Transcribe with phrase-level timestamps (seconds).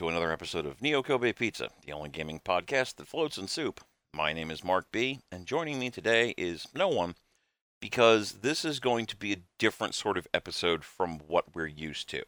[0.00, 3.82] to another episode of Neo Kobe Pizza, the only gaming podcast that floats in soup.
[4.14, 7.16] My name is Mark B, and joining me today is no one,
[7.82, 12.08] because this is going to be a different sort of episode from what we're used
[12.12, 12.22] to.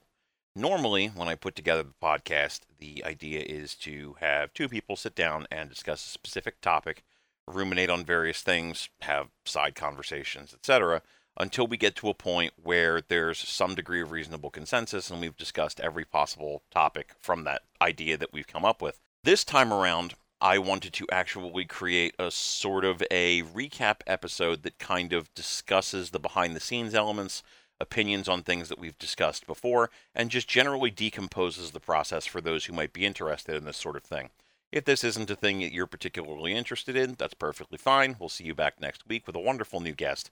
[0.54, 5.14] Normally, when I put together the podcast, the idea is to have two people sit
[5.14, 7.02] down and discuss a specific topic,
[7.48, 11.00] ruminate on various things, have side conversations, etc
[11.36, 15.36] until we get to a point where there's some degree of reasonable consensus and we've
[15.36, 19.00] discussed every possible topic from that idea that we've come up with.
[19.24, 24.78] This time around, I wanted to actually create a sort of a recap episode that
[24.78, 27.44] kind of discusses the behind the scenes elements,
[27.78, 32.64] opinions on things that we've discussed before, and just generally decomposes the process for those
[32.64, 34.30] who might be interested in this sort of thing.
[34.72, 38.16] If this isn't a thing that you're particularly interested in, that's perfectly fine.
[38.18, 40.30] We'll see you back next week with a wonderful new guest.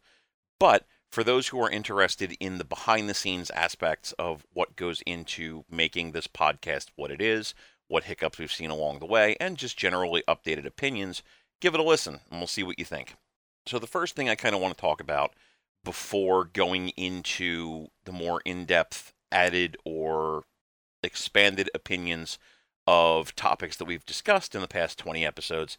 [0.60, 5.02] But for those who are interested in the behind the scenes aspects of what goes
[5.04, 7.54] into making this podcast what it is,
[7.88, 11.22] what hiccups we've seen along the way, and just generally updated opinions,
[11.60, 13.16] give it a listen and we'll see what you think.
[13.66, 15.32] So, the first thing I kind of want to talk about
[15.82, 20.44] before going into the more in depth, added, or
[21.02, 22.38] expanded opinions
[22.86, 25.78] of topics that we've discussed in the past 20 episodes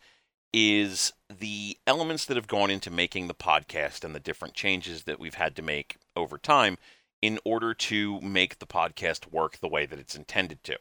[0.53, 5.19] is the elements that have gone into making the podcast and the different changes that
[5.19, 6.77] we've had to make over time
[7.21, 10.77] in order to make the podcast work the way that it's intended to.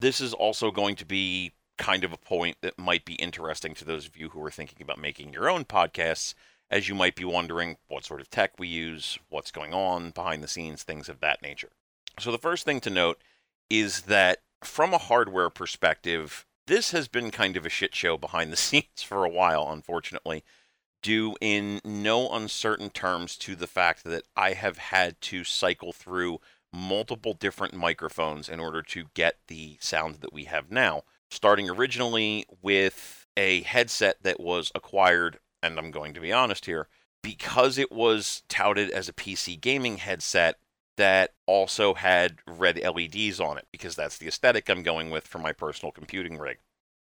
[0.00, 3.84] This is also going to be kind of a point that might be interesting to
[3.84, 6.34] those of you who are thinking about making your own podcasts,
[6.70, 10.42] as you might be wondering what sort of tech we use, what's going on behind
[10.42, 11.70] the scenes, things of that nature.
[12.18, 13.20] So, the first thing to note
[13.68, 18.52] is that from a hardware perspective, this has been kind of a shit show behind
[18.52, 20.44] the scenes for a while, unfortunately,
[21.02, 26.40] due in no uncertain terms to the fact that I have had to cycle through
[26.72, 31.02] multiple different microphones in order to get the sound that we have now.
[31.30, 36.88] Starting originally with a headset that was acquired, and I'm going to be honest here,
[37.22, 40.56] because it was touted as a PC gaming headset,
[40.96, 45.38] that also had red LEDs on it because that's the aesthetic I'm going with for
[45.38, 46.58] my personal computing rig.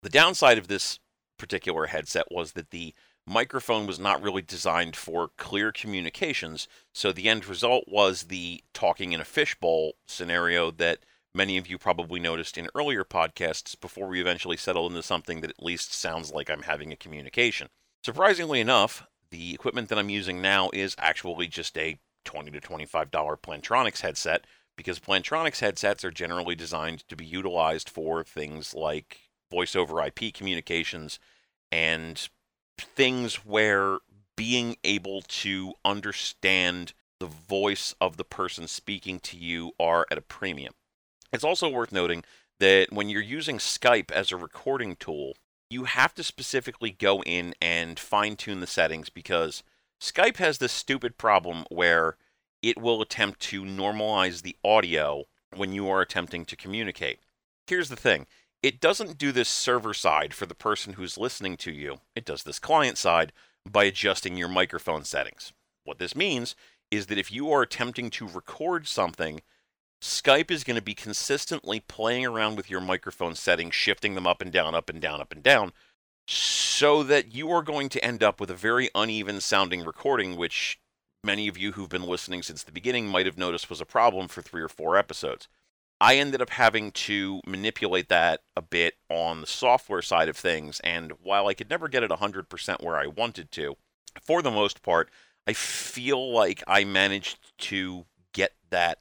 [0.01, 0.99] The downside of this
[1.37, 2.93] particular headset was that the
[3.25, 9.13] microphone was not really designed for clear communications, so the end result was the talking
[9.13, 10.99] in a fishbowl scenario that
[11.33, 15.49] many of you probably noticed in earlier podcasts before we eventually settled into something that
[15.49, 17.69] at least sounds like I'm having a communication.
[18.03, 23.11] Surprisingly enough, the equipment that I'm using now is actually just a 20 to $25
[23.11, 24.45] Plantronics headset
[24.75, 29.19] because Plantronics headsets are generally designed to be utilized for things like
[29.51, 31.19] voice over IP communications
[31.71, 32.29] and
[32.77, 33.99] things where
[34.35, 40.21] being able to understand the voice of the person speaking to you are at a
[40.21, 40.73] premium.
[41.31, 42.23] It's also worth noting
[42.59, 45.33] that when you're using Skype as a recording tool,
[45.69, 49.63] you have to specifically go in and fine tune the settings because
[50.03, 52.17] Skype has this stupid problem where
[52.61, 55.23] it will attempt to normalize the audio
[55.55, 57.19] when you are attempting to communicate.
[57.67, 58.27] Here's the thing
[58.61, 62.43] it doesn't do this server side for the person who's listening to you, it does
[62.43, 63.31] this client side
[63.65, 65.53] by adjusting your microphone settings.
[65.85, 66.53] What this means
[66.91, 69.39] is that if you are attempting to record something,
[70.01, 74.41] Skype is going to be consistently playing around with your microphone settings, shifting them up
[74.41, 75.71] and down, up and down, up and down,
[76.27, 80.79] so that you are going to end up with a very uneven sounding recording, which
[81.23, 84.27] many of you who've been listening since the beginning might have noticed was a problem
[84.27, 85.47] for three or four episodes.
[86.01, 90.81] I ended up having to manipulate that a bit on the software side of things,
[90.81, 93.77] and while I could never get it 100% where I wanted to,
[94.21, 95.09] for the most part,
[95.47, 98.99] I feel like I managed to get that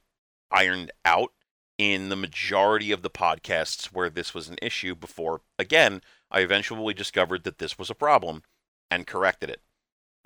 [0.51, 1.33] ironed out
[1.79, 6.95] in the majority of the podcasts where this was an issue before, again, I eventually
[6.95, 8.43] discovered that this was a problem
[8.91, 9.61] and corrected it.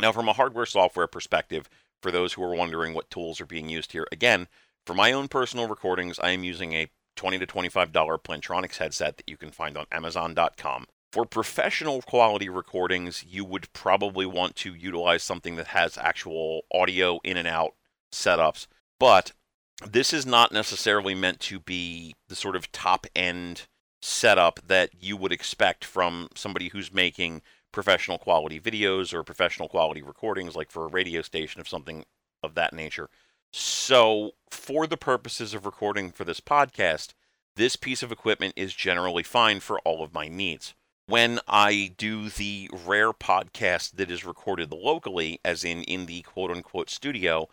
[0.00, 1.68] Now, from a hardware software perspective,
[2.00, 4.46] for those who are wondering what tools are being used here, again,
[4.86, 9.28] for my own personal recordings, I am using a 20 to $25 Plantronics headset that
[9.28, 10.86] you can find on Amazon.com.
[11.12, 17.20] For professional quality recordings, you would probably want to utilize something that has actual audio
[17.24, 17.74] in and out
[18.12, 18.66] setups,
[19.00, 19.32] but
[19.84, 23.66] this is not necessarily meant to be the sort of top end
[24.00, 30.02] setup that you would expect from somebody who's making professional quality videos or professional quality
[30.02, 32.04] recordings, like for a radio station of something
[32.42, 33.10] of that nature.
[33.52, 37.14] So, for the purposes of recording for this podcast,
[37.56, 40.74] this piece of equipment is generally fine for all of my needs.
[41.06, 46.50] When I do the rare podcast that is recorded locally, as in in the quote
[46.50, 47.48] unquote studio,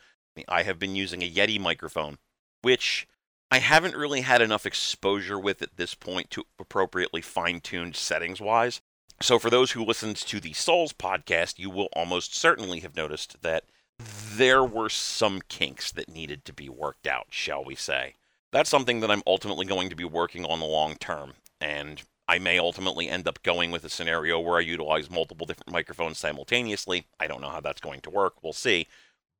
[0.47, 2.17] I have been using a Yeti microphone,
[2.61, 3.07] which
[3.53, 8.41] I haven't really had enough exposure with at this point to appropriately fine tuned settings
[8.41, 8.81] wise.
[9.21, 13.43] So, for those who listened to the Souls podcast, you will almost certainly have noticed
[13.43, 13.65] that
[13.99, 18.15] there were some kinks that needed to be worked out, shall we say.
[18.51, 22.39] That's something that I'm ultimately going to be working on the long term, and I
[22.39, 27.05] may ultimately end up going with a scenario where I utilize multiple different microphones simultaneously.
[27.19, 28.87] I don't know how that's going to work, we'll see.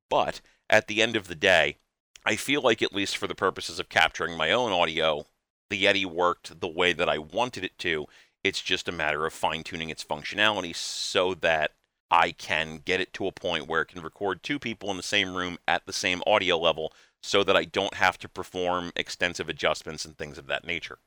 [0.08, 0.40] But
[0.70, 1.78] at the end of the day,
[2.24, 5.26] I feel like, at least for the purposes of capturing my own audio,
[5.70, 8.06] the Yeti worked the way that I wanted it to.
[8.42, 11.72] It's just a matter of fine tuning its functionality so that
[12.10, 15.02] I can get it to a point where it can record two people in the
[15.02, 16.92] same room at the same audio level
[17.22, 20.98] so that I don't have to perform extensive adjustments and things of that nature.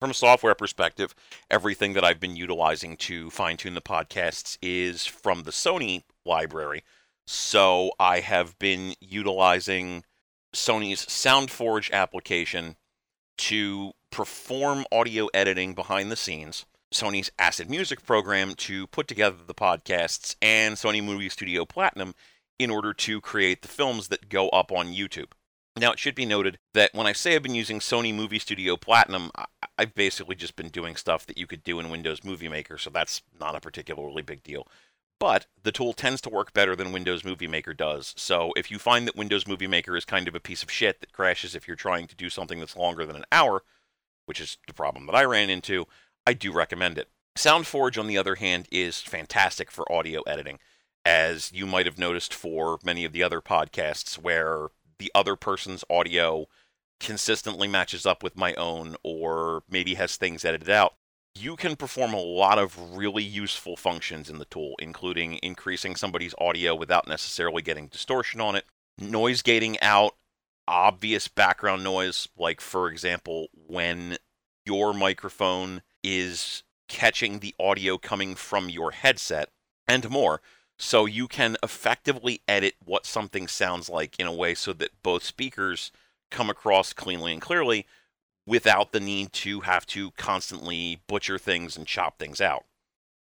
[0.00, 1.14] From a software perspective,
[1.50, 6.82] everything that I've been utilizing to fine tune the podcasts is from the Sony library.
[7.26, 10.04] So I have been utilizing
[10.54, 12.76] Sony's SoundForge application
[13.38, 19.54] to perform audio editing behind the scenes, Sony's Acid Music program to put together the
[19.54, 22.14] podcasts, and Sony Movie Studio Platinum
[22.58, 25.32] in order to create the films that go up on YouTube.
[25.78, 28.76] Now, it should be noted that when I say I've been using Sony Movie Studio
[28.76, 29.30] Platinum,
[29.78, 32.90] I've basically just been doing stuff that you could do in Windows Movie Maker, so
[32.90, 34.66] that's not a particularly big deal.
[35.20, 38.14] But the tool tends to work better than Windows Movie Maker does.
[38.16, 41.00] So if you find that Windows Movie Maker is kind of a piece of shit
[41.00, 43.62] that crashes if you're trying to do something that's longer than an hour,
[44.24, 45.86] which is the problem that I ran into,
[46.26, 47.10] I do recommend it.
[47.36, 50.58] SoundForge, on the other hand, is fantastic for audio editing,
[51.04, 54.68] as you might have noticed for many of the other podcasts where
[54.98, 56.46] the other person's audio
[56.98, 60.94] consistently matches up with my own or maybe has things edited out
[61.34, 66.34] you can perform a lot of really useful functions in the tool, including increasing somebody's
[66.38, 68.64] audio without necessarily getting distortion on it,
[68.98, 70.16] noise gating out
[70.66, 74.16] obvious background noise, like, for example, when
[74.64, 79.48] your microphone is catching the audio coming from your headset,
[79.90, 80.40] and more.
[80.78, 85.24] So you can effectively edit what something sounds like in a way so that both
[85.24, 85.92] speakers
[86.30, 87.86] come across cleanly and clearly
[88.46, 92.64] without the need to have to constantly butcher things and chop things out.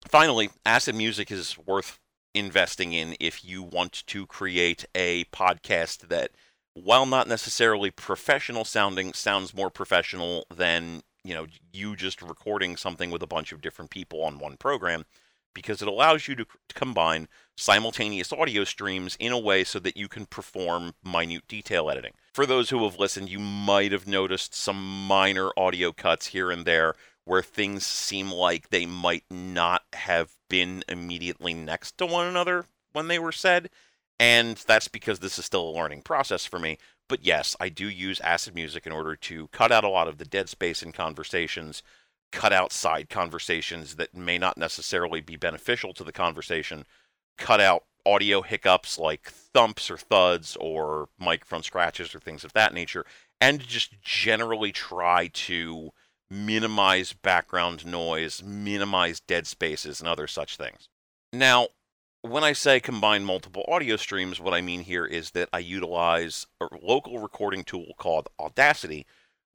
[0.07, 1.99] Finally, acid music is worth
[2.33, 6.31] investing in if you want to create a podcast that
[6.73, 13.11] while not necessarily professional sounding sounds more professional than you know you just recording something
[13.11, 15.05] with a bunch of different people on one program
[15.53, 17.27] because it allows you to combine
[17.57, 22.13] simultaneous audio streams in a way so that you can perform minute detail editing.
[22.33, 26.65] For those who have listened, you might have noticed some minor audio cuts here and
[26.65, 26.95] there
[27.25, 33.07] where things seem like they might not have been immediately next to one another when
[33.07, 33.69] they were said.
[34.19, 36.77] And that's because this is still a learning process for me.
[37.07, 40.18] But yes, I do use acid music in order to cut out a lot of
[40.18, 41.83] the dead space in conversations,
[42.31, 46.85] cut out side conversations that may not necessarily be beneficial to the conversation,
[47.37, 52.73] cut out audio hiccups like thumps or thuds or microphone scratches or things of that
[52.73, 53.05] nature,
[53.39, 55.91] and just generally try to
[56.29, 60.87] minimize background noise, minimize dead spaces, and other such things.
[61.33, 61.67] Now,
[62.21, 66.45] when I say combine multiple audio streams, what I mean here is that I utilize
[66.61, 69.05] a local recording tool called Audacity,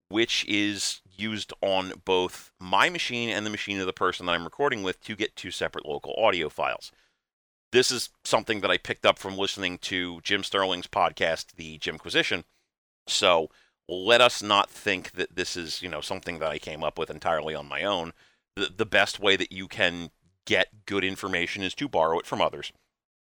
[0.09, 4.45] which is used on both my machine and the machine of the person that I'm
[4.45, 6.93] recording with to get two separate local audio files.
[7.73, 12.45] This is something that I picked up from listening to Jim Sterling's podcast, The Jimquisition.
[13.07, 13.51] So
[13.89, 17.11] let us not think that this is, you know, something that I came up with
[17.11, 18.13] entirely on my own.
[18.55, 20.11] The, the best way that you can
[20.45, 22.73] get good information is to borrow it from others.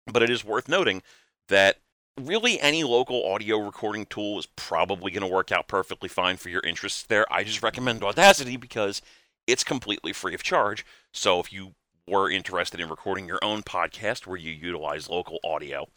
[0.06, 1.02] But it is worth noting
[1.48, 1.78] that
[2.20, 6.48] really any local audio recording tool is probably going to work out perfectly fine for
[6.48, 7.30] your interests there.
[7.32, 9.02] I just recommend Audacity because
[9.46, 10.84] it's completely free of charge.
[11.12, 11.74] So if you
[12.08, 15.88] were interested in recording your own podcast where you utilize local audio,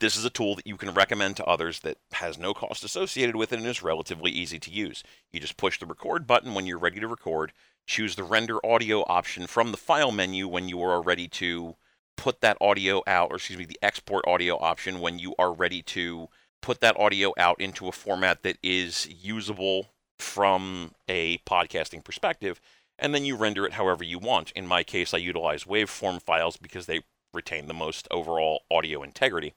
[0.00, 3.36] this is a tool that you can recommend to others that has no cost associated
[3.36, 5.02] with it and is relatively easy to use.
[5.30, 7.52] You just push the record button when you're ready to record,
[7.86, 11.76] choose the render audio option from the file menu when you are ready to
[12.20, 15.80] put that audio out, or excuse me, the export audio option when you are ready
[15.80, 16.28] to
[16.60, 19.86] put that audio out into a format that is usable
[20.18, 22.60] from a podcasting perspective
[22.98, 24.52] and then you render it however you want.
[24.52, 27.00] In my case, I utilize waveform files because they
[27.32, 29.54] retain the most overall audio integrity,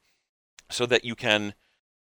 [0.70, 1.54] so that you can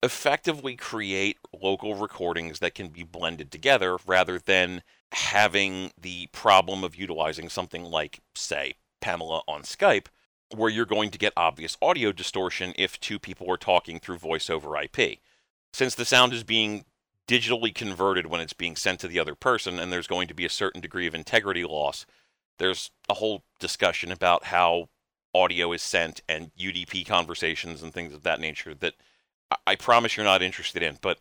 [0.04, 6.96] effectively create local recordings that can be blended together rather than having the problem of
[6.96, 10.08] utilizing something like, say, Pamela on Skype,
[10.56, 14.50] where you're going to get obvious audio distortion if two people are talking through voice
[14.50, 15.20] over IP.
[15.74, 16.86] Since the sound is being
[17.27, 20.46] digitally converted when it's being sent to the other person, and there's going to be
[20.46, 22.06] a certain degree of integrity loss.
[22.58, 24.89] There's a whole discussion about how
[25.34, 28.96] audio is sent and UDP conversations and things of that nature that
[29.68, 30.98] I promise you're not interested in.
[31.01, 31.20] But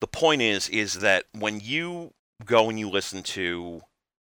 [0.00, 2.12] the point is, is that when you
[2.44, 3.80] go and you listen to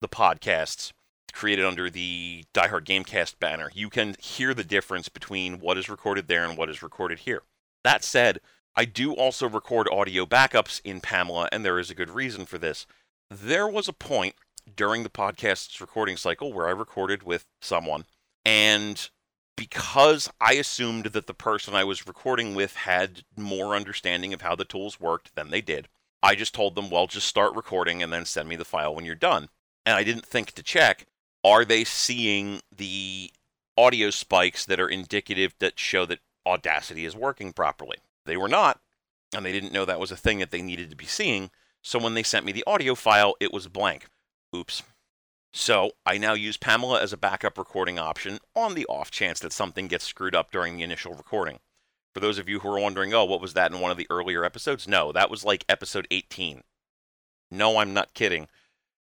[0.01, 0.91] the podcasts
[1.33, 5.89] created under the Die Hard Gamecast banner, you can hear the difference between what is
[5.89, 7.41] recorded there and what is recorded here.
[7.83, 8.39] That said,
[8.75, 12.57] I do also record audio backups in Pamela, and there is a good reason for
[12.57, 12.85] this.
[13.29, 14.35] There was a point
[14.75, 18.05] during the podcast's recording cycle where I recorded with someone,
[18.45, 19.09] and
[19.55, 24.55] because I assumed that the person I was recording with had more understanding of how
[24.55, 25.87] the tools worked than they did,
[26.23, 29.05] I just told them, well, just start recording and then send me the file when
[29.05, 29.49] you're done.
[29.85, 31.05] And I didn't think to check,
[31.43, 33.31] are they seeing the
[33.77, 37.97] audio spikes that are indicative that show that Audacity is working properly?
[38.25, 38.79] They were not,
[39.35, 41.51] and they didn't know that was a thing that they needed to be seeing.
[41.81, 44.07] So when they sent me the audio file, it was blank.
[44.55, 44.83] Oops.
[45.51, 49.53] So I now use Pamela as a backup recording option on the off chance that
[49.53, 51.59] something gets screwed up during the initial recording.
[52.13, 54.07] For those of you who are wondering, oh, what was that in one of the
[54.09, 54.87] earlier episodes?
[54.87, 56.63] No, that was like episode 18.
[57.51, 58.47] No, I'm not kidding.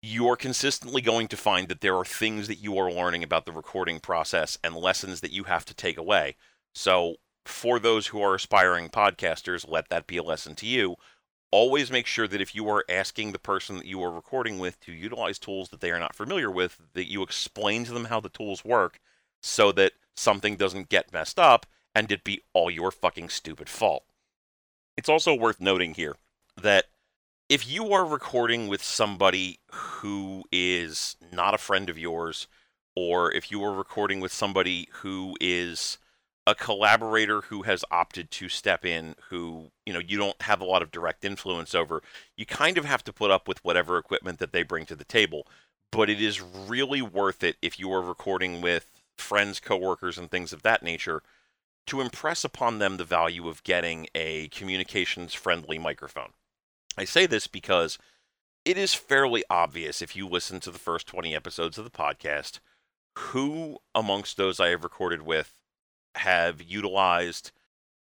[0.08, 3.52] You're consistently going to find that there are things that you are learning about the
[3.52, 6.36] recording process and lessons that you have to take away.
[6.76, 10.98] So, for those who are aspiring podcasters, let that be a lesson to you
[11.50, 14.80] always make sure that if you are asking the person that you are recording with
[14.82, 18.20] to utilize tools that they are not familiar with, that you explain to them how
[18.20, 19.00] the tools work
[19.42, 24.04] so that something doesn't get messed up and it be all your fucking stupid fault.
[24.98, 26.16] It's also worth noting here
[26.62, 26.86] that
[27.48, 32.48] if you are recording with somebody who is not a friend of yours,
[32.96, 36.00] or if you are recording with somebody who is
[36.48, 40.66] a collaborator who has opted to step in who you know you don't have a
[40.66, 42.04] lot of direct influence over
[42.38, 45.04] you kind of have to put up with whatever equipment that they bring to the
[45.04, 45.48] table.
[45.92, 50.52] But it is really worth it if you are recording with friends coworkers and things
[50.54, 51.24] of that nature
[51.88, 56.34] to impress upon them the value of getting a communications friendly microphone
[56.98, 57.98] i say this because
[58.64, 62.60] it is fairly obvious if you listen to the first 20 episodes of the podcast
[63.18, 65.60] who amongst those i have recorded with
[66.16, 67.52] have utilized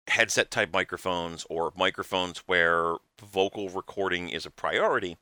[0.08, 5.18] headset type microphones or microphones where vocal recording is a priority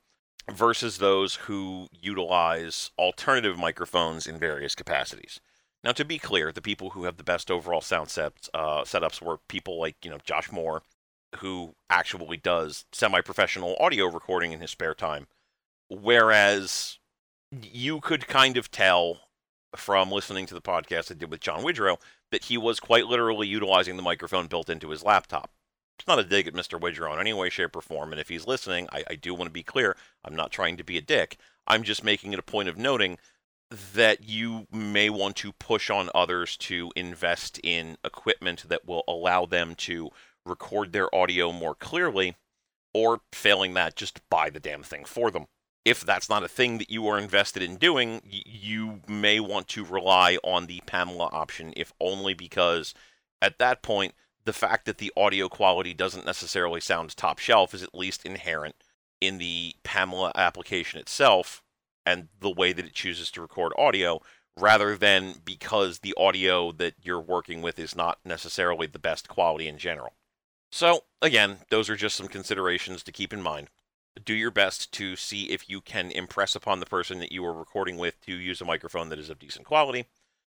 [0.51, 5.39] versus those who utilize alternative microphones in various capacities.
[5.83, 9.21] Now, to be clear, the people who have the best overall sound sets, uh, setups
[9.21, 10.83] were people like you know Josh Moore,
[11.39, 15.27] who actually does semi-professional audio recording in his spare time,
[15.89, 16.99] whereas
[17.61, 19.21] you could kind of tell
[19.75, 21.97] from listening to the podcast I did with John Widrow
[22.31, 25.51] that he was quite literally utilizing the microphone built into his laptop.
[25.99, 26.79] It's not a dig at Mr.
[26.79, 29.47] Widger in any way, shape, or form, and if he's listening, I, I do want
[29.47, 29.95] to be clear.
[30.25, 31.37] I'm not trying to be a dick.
[31.67, 33.17] I'm just making it a point of noting
[33.93, 39.45] that you may want to push on others to invest in equipment that will allow
[39.45, 40.09] them to
[40.45, 42.35] record their audio more clearly,
[42.93, 45.47] or failing that, just buy the damn thing for them
[45.85, 49.83] if that's not a thing that you are invested in doing, you may want to
[49.83, 52.93] rely on the Pamela option, if only because
[53.41, 54.13] at that point,
[54.45, 58.75] the fact that the audio quality doesn't necessarily sound top shelf is at least inherent
[59.19, 61.62] in the Pamela application itself
[62.05, 64.21] and the way that it chooses to record audio,
[64.57, 69.67] rather than because the audio that you're working with is not necessarily the best quality
[69.67, 70.13] in general.
[70.75, 73.69] So, again, those are just some considerations to keep in mind
[74.25, 77.53] do your best to see if you can impress upon the person that you are
[77.53, 80.07] recording with to use a microphone that is of decent quality.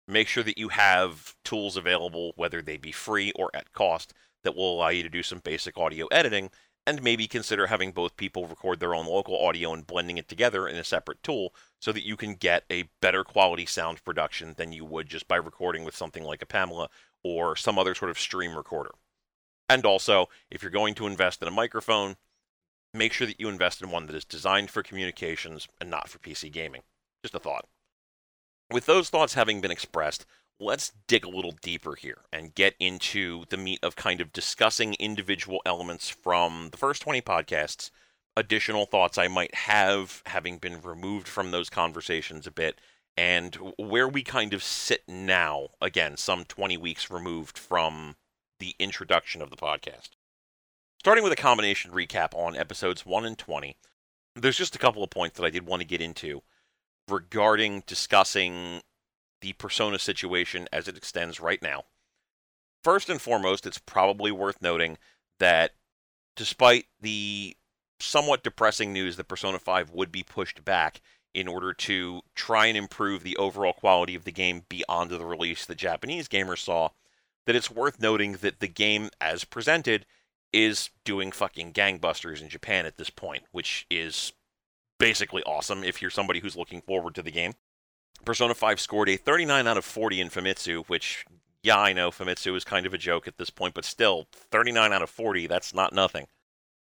[0.08, 4.14] Make sure that you have tools available, whether they be free or at cost,
[4.44, 6.52] that will allow you to do some basic audio editing,
[6.86, 10.68] and maybe consider having both people record their own local audio and blending it together
[10.68, 14.72] in a separate tool so that you can get a better quality sound production than
[14.72, 16.90] you would just by recording with something like a Pamela
[17.24, 18.92] or some other sort of stream recorder.
[19.72, 22.18] And also, if you're going to invest in a microphone,
[22.94, 26.20] make sure that you invest in one that is designed for communications and not for
[26.20, 26.82] PC gaming.
[27.24, 27.66] Just a thought.
[28.70, 30.26] With those thoughts having been expressed,
[30.60, 34.96] let's dig a little deeper here and get into the meat of kind of discussing
[34.96, 37.92] individual elements from the first 20 podcasts,
[38.36, 42.82] additional thoughts I might have having been removed from those conversations a bit,
[43.16, 48.18] and where we kind of sit now, again, some 20 weeks removed from
[48.62, 50.12] the introduction of the podcast.
[51.00, 53.76] Starting with a combination recap on episodes 1 and 20,
[54.36, 56.44] there's just a couple of points that I did want to get into
[57.10, 58.82] regarding discussing
[59.42, 61.86] the persona situation as it extends right now.
[62.84, 65.00] First and foremost, it's probably worth noting
[65.40, 65.72] that
[66.36, 67.58] despite the
[68.00, 71.02] somewhat depressing news that Persona 5 would be pushed back
[71.34, 75.66] in order to try and improve the overall quality of the game beyond the release
[75.66, 76.90] that Japanese gamers saw,
[77.46, 80.06] that it's worth noting that the game, as presented,
[80.54, 84.34] is doing fucking gangbusters in Japan at this point, which is
[85.00, 87.54] basically awesome if you're somebody who's looking forward to the game.
[88.26, 91.26] Persona 5 scored a 39 out of 40 in Famitsu, which,
[91.64, 94.94] yeah, I know Famitsu is kind of a joke at this point, but still, 39
[94.94, 96.28] out of 40, that's not nothing.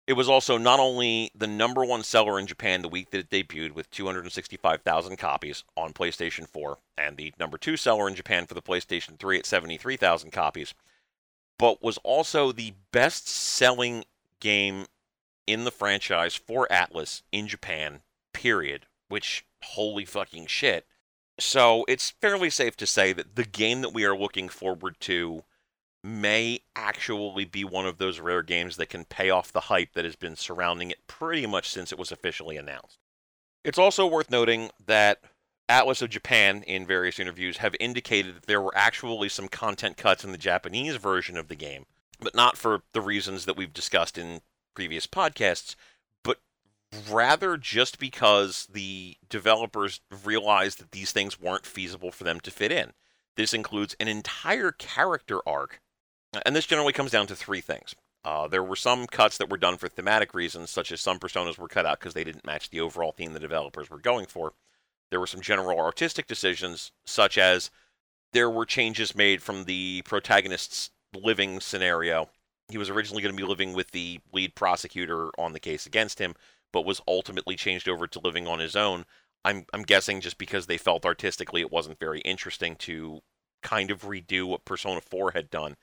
[0.09, 3.29] It was also not only the number one seller in Japan the week that it
[3.29, 8.55] debuted with 265,000 copies on PlayStation 4, and the number two seller in Japan for
[8.55, 10.73] the PlayStation 3 at 73,000 copies,
[11.59, 14.03] but was also the best selling
[14.39, 14.87] game
[15.45, 18.01] in the franchise for Atlus in Japan,
[18.33, 18.87] period.
[19.09, 20.87] Which, holy fucking shit.
[21.39, 25.43] So it's fairly safe to say that the game that we are looking forward to
[26.03, 30.05] may actually be one of those rare games that can pay off the hype that
[30.05, 32.99] has been surrounding it pretty much since it was officially announced.
[33.63, 35.19] It's also worth noting that
[35.69, 40.23] Atlus of Japan, in various interviews, have indicated that there were actually some content cuts
[40.23, 41.85] in the Japanese version of the game,
[42.19, 44.41] but not for the reasons that we've discussed in
[44.73, 45.75] previous podcasts,
[46.23, 46.39] but
[47.09, 52.71] rather just because the developers realized that these things weren't feasible for them to fit
[52.71, 52.93] in.
[53.35, 55.81] This includes an entire character arc
[56.45, 57.95] and this generally comes down to three things.
[58.23, 61.57] Uh, there were some cuts that were done for thematic reasons, such as some personas
[61.57, 64.53] were cut out because they didn't match the overall theme the developers were going for.
[65.09, 67.71] There were some general artistic decisions, such as
[68.33, 72.29] there were changes made from the protagonist's living scenario.
[72.67, 76.19] He was originally going to be living with the lead prosecutor on the case against
[76.19, 76.35] him,
[76.71, 79.05] but was ultimately changed over to living on his own.
[79.43, 83.21] I'm, I'm guessing just because they felt artistically it wasn't very interesting to
[83.63, 85.75] kind of redo what Persona 4 had done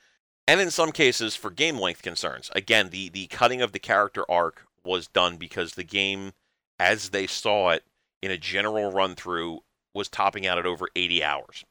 [0.46, 2.50] and in some cases for game length concerns.
[2.54, 6.32] Again, the the cutting of the character arc was done because the game,
[6.78, 7.84] as they saw it
[8.22, 9.60] in a general run through,
[9.94, 11.64] was topping out at over 80 hours.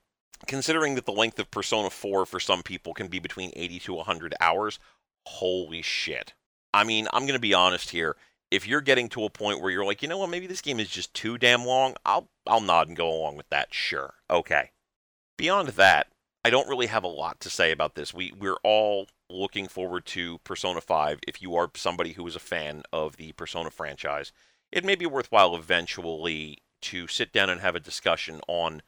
[0.48, 3.94] Considering that the length of Persona 4 for some people can be between 80 to
[3.94, 4.80] 100 hours,
[5.26, 6.34] holy shit.
[6.74, 8.18] I mean, I'm going to be honest here.
[8.52, 10.80] If you're getting to a point where you're like, you know what, maybe this game
[10.80, 13.74] is just too damn long, I'll I'll nod and go along with that.
[13.74, 14.14] Sure.
[14.30, 14.72] Okay.
[15.38, 16.08] Beyond that,
[16.46, 18.14] I don't really have a lot to say about this.
[18.14, 22.40] We we're all looking forward to Persona 5 if you are somebody who is a
[22.40, 24.32] fan of the Persona franchise.
[24.72, 28.84] It may be worthwhile eventually to sit down and have a discussion on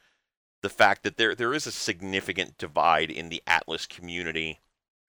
[0.62, 4.60] the fact that there there is a significant divide in the Atlus community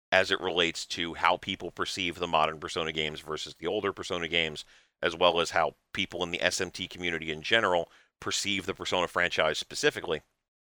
[0.10, 4.30] as it relates to how people perceive the modern Persona games versus the older Persona
[4.30, 4.64] games,
[5.02, 9.58] as well as how people in the SMT community in general perceive the Persona franchise
[9.58, 10.22] specifically.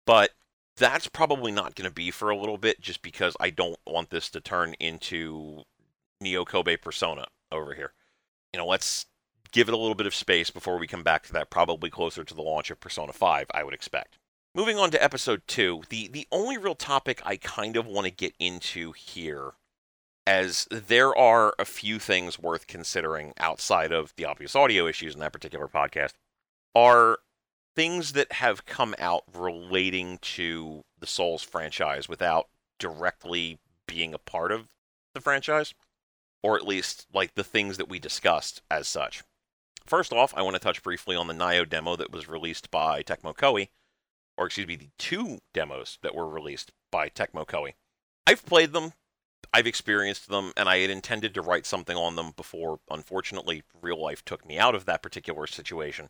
[0.08, 0.32] But
[0.78, 4.10] that's probably not going to be for a little bit just because I don't want
[4.10, 5.64] this to turn into
[6.22, 7.94] Neo Kobe Persona over here.
[8.54, 9.08] You know, let's
[9.52, 12.24] give it a little bit of space before we come back to that, probably closer
[12.24, 14.20] to the launch of Persona 5, I would expect.
[14.54, 18.12] Moving on to episode 2, the, the only real topic I kind of want to
[18.12, 19.54] get into here,
[20.26, 25.20] as there are a few things worth considering outside of the obvious audio issues in
[25.20, 26.14] that particular podcast,
[26.74, 27.20] are
[27.78, 32.48] things that have come out relating to the Souls franchise without
[32.80, 34.68] directly being a part of
[35.14, 35.76] the franchise,
[36.42, 39.22] or at least like the things that we discussed as such.
[39.86, 43.04] First off, I want to touch briefly on the Nioh demo that was released by
[43.04, 43.70] Tecmo Koei,
[44.40, 47.74] or excuse me, the two demos that were released by Tecmo Koei.
[48.26, 48.94] I've played them,
[49.54, 54.02] I've experienced them, and I had intended to write something on them before, unfortunately, real
[54.02, 56.10] life took me out of that particular situation.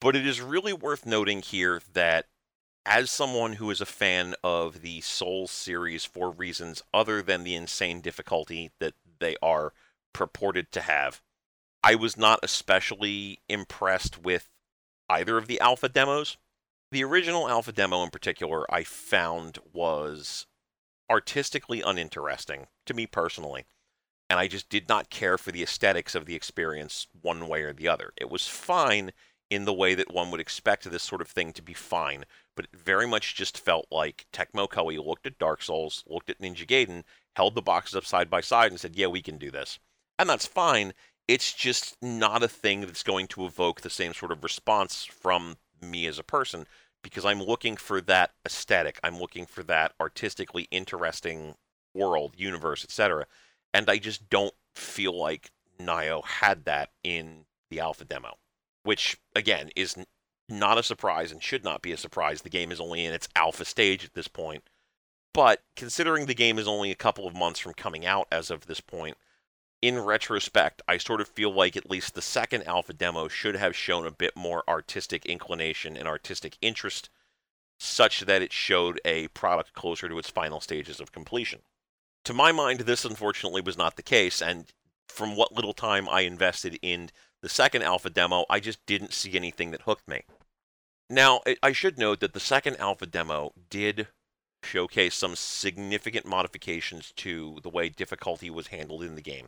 [0.00, 2.26] But it is really worth noting here that
[2.84, 7.54] as someone who is a fan of the Souls series for reasons other than the
[7.54, 9.72] insane difficulty that they are
[10.12, 11.20] purported to have,
[11.82, 14.48] I was not especially impressed with
[15.08, 16.36] either of the alpha demos.
[16.92, 20.46] The original alpha demo in particular, I found was
[21.10, 23.66] artistically uninteresting to me personally.
[24.28, 27.72] And I just did not care for the aesthetics of the experience one way or
[27.72, 28.12] the other.
[28.16, 29.12] It was fine
[29.50, 32.66] in the way that one would expect this sort of thing to be fine, but
[32.66, 36.66] it very much just felt like Tecmo Koei looked at Dark Souls, looked at Ninja
[36.66, 37.04] Gaiden,
[37.36, 39.78] held the boxes up side by side, and said, "Yeah, we can do this,"
[40.18, 40.94] and that's fine.
[41.28, 45.58] It's just not a thing that's going to evoke the same sort of response from
[45.80, 46.66] me as a person
[47.02, 48.98] because I'm looking for that aesthetic.
[49.02, 51.56] I'm looking for that artistically interesting
[51.94, 53.26] world, universe, etc.
[53.74, 58.38] And I just don't feel like Nioh had that in the alpha demo
[58.86, 59.96] which again is
[60.48, 62.42] not a surprise and should not be a surprise.
[62.42, 64.62] The game is only in its alpha stage at this point.
[65.34, 68.66] But considering the game is only a couple of months from coming out as of
[68.66, 69.18] this point,
[69.82, 73.76] in retrospect, I sort of feel like at least the second alpha demo should have
[73.76, 77.10] shown a bit more artistic inclination and artistic interest,
[77.78, 81.60] such that it showed a product closer to its final stages of completion.
[82.24, 84.72] To my mind, this unfortunately was not the case, and
[85.06, 87.10] from what little time I invested in
[87.46, 90.22] the second alpha demo, I just didn't see anything that hooked me.
[91.08, 94.08] Now, I should note that the second alpha demo did
[94.64, 99.46] showcase some significant modifications to the way difficulty was handled in the game,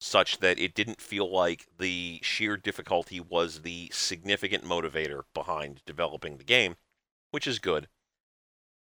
[0.00, 6.36] such that it didn't feel like the sheer difficulty was the significant motivator behind developing
[6.36, 6.76] the game,
[7.32, 7.88] which is good.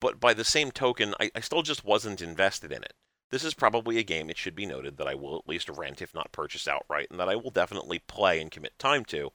[0.02, 2.92] But by the same token, I, I still just wasn't invested in it.
[3.30, 6.02] This is probably a game, it should be noted, that I will at least rent,
[6.02, 9.30] if not purchase outright, and that I will definitely play and commit time to.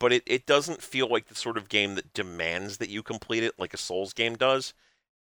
[0.00, 3.42] But it, it doesn't feel like the sort of game that demands that you complete
[3.42, 4.72] it like a Souls game does.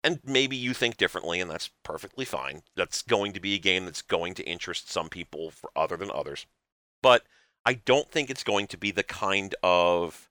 [0.02, 2.62] And maybe you think differently, and that's perfectly fine.
[2.74, 6.10] That's going to be a game that's going to interest some people for other than
[6.10, 6.46] others.
[7.02, 7.22] But
[7.64, 10.30] I don't think it's going to be the kind of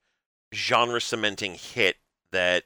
[0.54, 1.98] genre cementing hit
[2.32, 2.64] that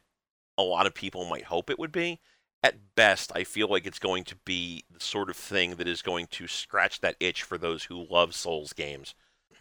[0.58, 2.20] a lot of people might hope it would be
[2.64, 6.02] at best, I feel like it's going to be the sort of thing that is
[6.02, 9.16] going to scratch that itch for those who love Souls games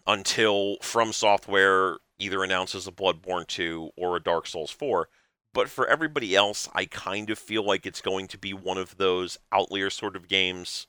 [0.07, 5.09] until From Software either announces a Bloodborne 2 or a Dark Souls 4.
[5.55, 8.97] But for everybody else, I kind of feel like it's going to be one of
[8.97, 10.87] those outlier sort of games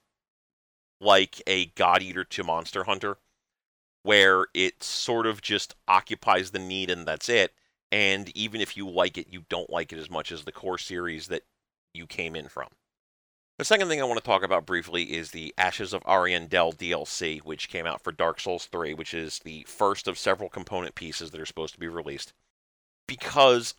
[1.00, 3.18] like a God Eater to Monster Hunter,
[4.04, 7.54] where it sort of just occupies the need and that's it.
[7.92, 10.78] And even if you like it, you don't like it as much as the core
[10.78, 11.44] series that
[11.94, 12.68] you came in from.
[13.58, 17.40] The second thing I want to talk about briefly is the Ashes of Ariandel DLC,
[17.40, 21.32] which came out for Dark Souls 3, which is the first of several component pieces
[21.32, 22.32] that are supposed to be released.
[23.06, 23.74] Because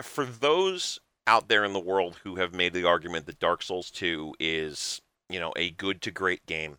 [0.00, 3.90] for those out there in the world who have made the argument that Dark Souls
[3.90, 6.78] 2 is, you know, a good to great game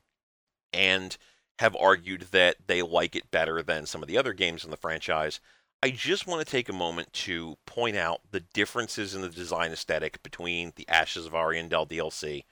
[0.72, 1.18] and
[1.60, 4.78] have argued that they like it better than some of the other games in the
[4.78, 5.40] franchise,
[5.86, 9.72] I just want to take a moment to point out the differences in the design
[9.72, 12.46] aesthetic between the Ashes of Ariandel DLC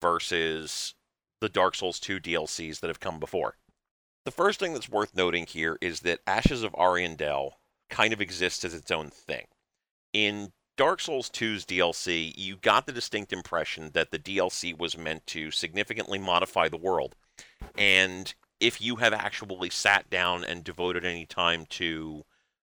[0.00, 0.96] versus
[1.40, 3.54] the Dark Souls 2 DLCs that have come before.
[4.24, 7.52] The first thing that's worth noting here is that Ashes of Ariandel
[7.88, 9.46] kind of exists as its own thing.
[10.12, 15.24] In Dark Souls 2's DLC, you got the distinct impression that the DLC was meant
[15.28, 17.14] to significantly modify the world.
[17.78, 22.24] And if you have actually sat down and devoted any time to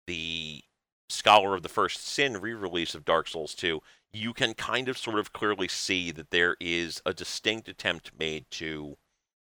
[0.07, 0.63] the
[1.09, 3.81] Scholar of the First Sin re release of Dark Souls 2,
[4.13, 8.51] you can kind of sort of clearly see that there is a distinct attempt made
[8.53, 8.97] to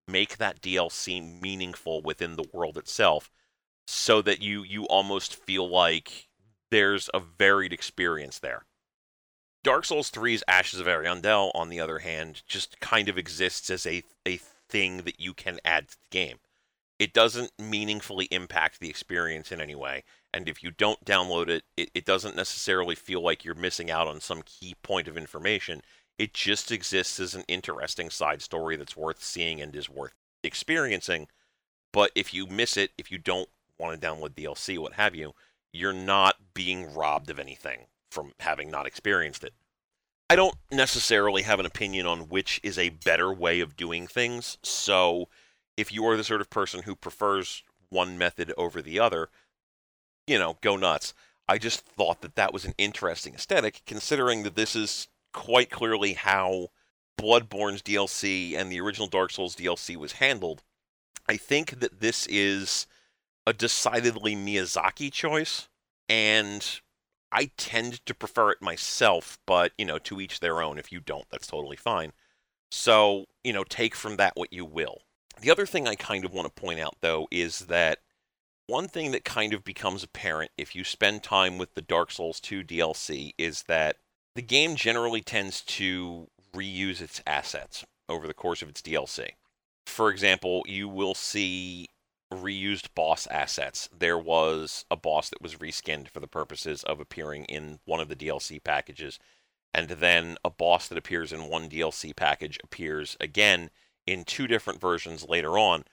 [0.08, 3.30] make that DLC meaningful within the world itself
[3.86, 6.28] so that you you almost feel like
[6.70, 8.64] there's a varied experience there.
[9.62, 13.86] Dark Souls 3's Ashes of Ariandel, on the other hand, just kind of exists as
[13.86, 14.38] a, a
[14.68, 16.36] thing that you can add to the game.
[16.98, 20.04] It doesn't meaningfully impact the experience in any way.
[20.34, 24.08] And if you don't download it, it, it doesn't necessarily feel like you're missing out
[24.08, 25.80] on some key point of information.
[26.18, 31.28] It just exists as an interesting side story that's worth seeing and is worth experiencing.
[31.92, 35.34] But if you miss it, if you don't want to download DLC, what have you,
[35.72, 39.54] you're not being robbed of anything from having not experienced it.
[40.28, 44.58] I don't necessarily have an opinion on which is a better way of doing things.
[44.64, 45.28] So
[45.76, 49.28] if you are the sort of person who prefers one method over the other,
[50.26, 51.14] you know, go nuts.
[51.48, 56.14] I just thought that that was an interesting aesthetic, considering that this is quite clearly
[56.14, 56.68] how
[57.18, 60.62] Bloodborne's DLC and the original Dark Souls DLC was handled.
[61.28, 62.86] I think that this is
[63.46, 65.68] a decidedly Miyazaki choice,
[66.08, 66.80] and
[67.30, 70.78] I tend to prefer it myself, but, you know, to each their own.
[70.78, 72.12] If you don't, that's totally fine.
[72.70, 75.02] So, you know, take from that what you will.
[75.40, 77.98] The other thing I kind of want to point out, though, is that
[78.66, 82.40] one thing that kind of becomes apparent if you spend time with the Dark Souls
[82.40, 83.96] 2 DLC is that
[84.34, 89.30] the game generally tends to reuse its assets over the course of its DLC.
[89.86, 91.88] For example, you will see
[92.32, 93.88] reused boss assets.
[93.96, 98.08] There was a boss that was reskinned for the purposes of appearing in one of
[98.08, 99.18] the DLC packages,
[99.72, 103.70] and then a boss that appears in one DLC package appears again
[104.06, 105.84] in two different versions later on,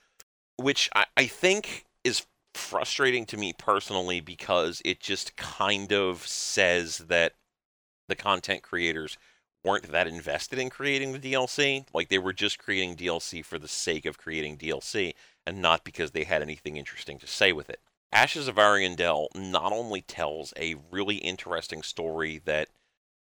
[0.58, 7.00] which I, I think is frustrating to me personally because it just kind of says
[7.00, 7.34] that
[8.08, 9.18] the content creators
[9.64, 11.86] weren't that invested in creating the DLC.
[11.94, 15.14] Like they were just creating DLC for the sake of creating DLC
[15.46, 17.80] and not because they had anything interesting to say with it.
[18.12, 22.68] Ashes of Ariandel not only tells a really interesting story that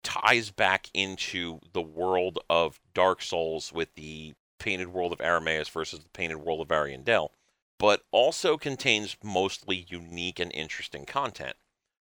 [0.02, 6.00] ties back into the world of Dark Souls with the Painted World of Ariamis versus
[6.00, 7.30] the Painted World of Ariandel,
[7.78, 11.56] but also contains mostly unique and interesting content.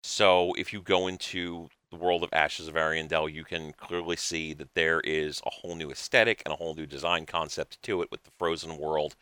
[0.02, 4.52] So if you go into the world of Ashes of Ariandel, you can clearly see
[4.54, 8.10] that there is a whole new aesthetic and a whole new design concept to it
[8.10, 9.16] with the frozen world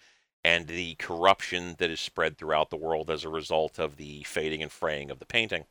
[0.44, 4.62] and the corruption that is spread throughout the world as a result of the fading
[4.62, 5.66] and fraying of the painting.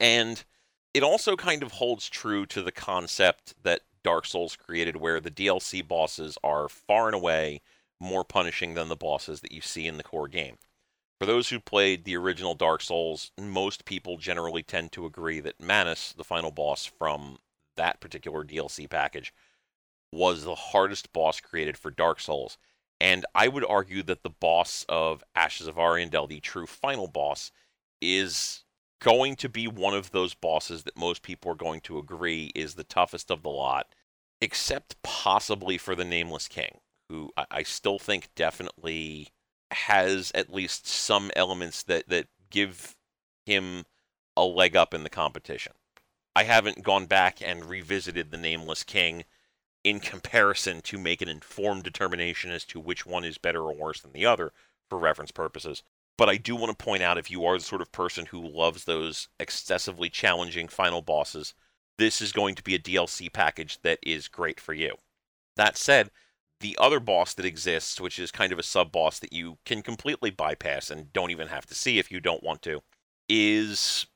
[0.00, 0.42] And
[0.94, 5.30] it also kind of holds true to the concept that Dark Souls created, where the
[5.30, 7.60] DLC bosses are far and away
[8.00, 10.56] more punishing than the bosses that you see in the core game.
[11.18, 15.60] For those who played the original Dark Souls, most people generally tend to agree that
[15.60, 17.38] Manus, the final boss from
[17.76, 19.32] that particular DLC package,
[20.12, 22.58] was the hardest boss created for Dark Souls.
[23.00, 27.50] And I would argue that the boss of Ashes of Ariandel, the true final boss,
[28.00, 28.64] is
[29.00, 32.74] going to be one of those bosses that most people are going to agree is
[32.74, 33.86] the toughest of the lot,
[34.40, 39.28] except possibly for the Nameless King, who I, I still think definitely
[39.70, 42.96] has at least some elements that, that give
[43.44, 43.84] him
[44.36, 45.72] a leg up in the competition.
[46.34, 49.24] I haven't gone back and revisited the Nameless King
[49.82, 54.00] in comparison to make an informed determination as to which one is better or worse
[54.00, 54.52] than the other
[54.88, 55.82] for reference purposes.
[56.18, 58.46] But I do want to point out if you are the sort of person who
[58.46, 61.54] loves those excessively challenging final bosses,
[61.98, 64.96] this is going to be a DLC package that is great for you.
[65.56, 66.10] That said,
[66.60, 69.82] the other boss that exists, which is kind of a sub boss that you can
[69.82, 72.82] completely bypass and don't even have to see if you don't want to,
[73.28, 74.06] is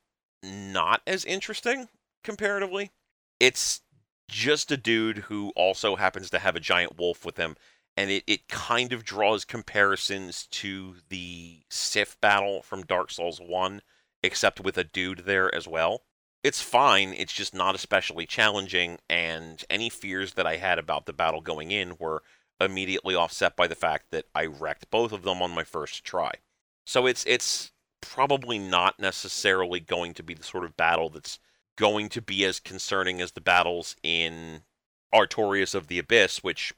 [0.43, 1.89] not as interesting
[2.25, 2.91] comparatively.
[3.39, 3.83] It's
[4.29, 7.57] just a dude who also happens to have a giant wolf with him.
[7.97, 13.83] And it, it kind of draws comparisons to the Sif battle from Dark Souls 1,
[14.23, 16.03] except with a dude there as well.
[16.43, 21.13] It's fine, it's just not especially challenging, and any fears that I had about the
[21.13, 22.23] battle going in were
[22.61, 26.33] immediately offset by the fact that I wrecked both of them on my first try.
[26.87, 31.39] So it's it's probably not necessarily going to be the sort of battle that's
[31.77, 34.63] going to be as concerning as the battles in
[35.15, 36.73] Artorias of the Abyss, which,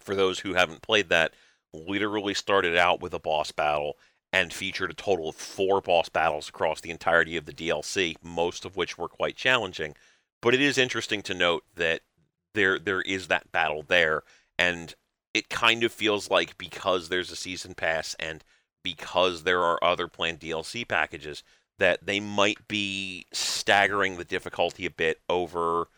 [0.00, 1.34] for those who haven't played that,
[1.72, 3.96] literally started out with a boss battle
[4.32, 8.64] and featured a total of four boss battles across the entirety of the DLC, most
[8.64, 9.94] of which were quite challenging.
[10.40, 12.00] But it is interesting to note that
[12.54, 14.22] there there is that battle there,
[14.58, 14.94] and
[15.34, 18.44] it kind of feels like because there's a season pass and
[18.82, 21.42] because there are other planned DLC packages,
[21.78, 25.88] that they might be staggering the difficulty a bit over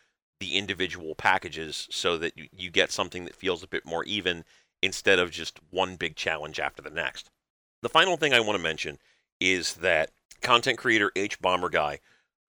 [0.40, 4.44] the individual packages so that you, you get something that feels a bit more even
[4.82, 7.30] instead of just one big challenge after the next.
[7.84, 8.98] The final thing I want to mention
[9.38, 10.08] is that
[10.40, 11.98] content creator hbomberguy,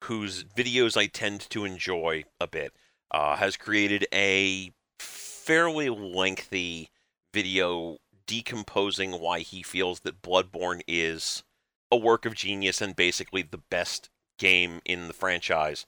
[0.05, 2.71] whose videos I tend to enjoy a bit,
[3.11, 6.89] uh, has created a fairly lengthy
[7.33, 11.43] video decomposing why he feels that Bloodborne is
[11.91, 15.85] a work of genius and basically the best game in the franchise,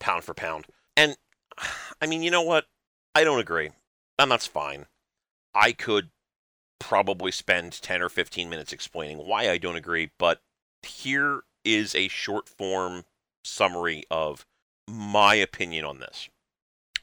[0.00, 0.68] pound for pound.
[0.96, 1.18] And
[2.00, 2.64] I mean, you know what?
[3.14, 3.72] I don't agree.
[4.18, 4.86] And that's fine.
[5.54, 6.08] I could
[6.78, 10.40] probably spend 10 or 15 minutes explaining why I don't agree, but
[10.82, 13.04] here is a short form
[13.44, 14.46] summary of
[14.88, 16.28] my opinion on this.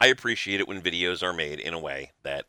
[0.00, 2.46] I appreciate it when videos are made in a way that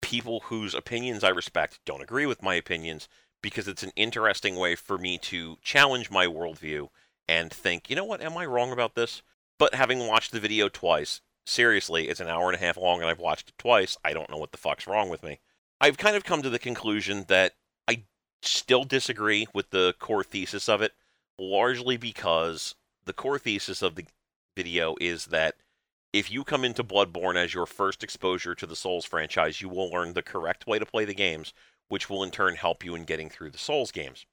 [0.00, 3.08] people whose opinions I respect don't agree with my opinions
[3.42, 6.88] because it's an interesting way for me to challenge my worldview
[7.28, 9.22] and think, you know what, am I wrong about this?
[9.58, 13.08] But having watched the video twice, seriously, it's an hour and a half long and
[13.08, 15.40] I've watched it twice, I don't know what the fuck's wrong with me.
[15.82, 17.54] I've kind of come to the conclusion that
[17.88, 18.04] I
[18.40, 20.92] still disagree with the core thesis of it,
[21.40, 24.06] largely because the core thesis of the
[24.56, 25.56] video is that
[26.12, 29.90] if you come into Bloodborne as your first exposure to the Souls franchise, you will
[29.90, 31.52] learn the correct way to play the games,
[31.88, 34.24] which will in turn help you in getting through the Souls games.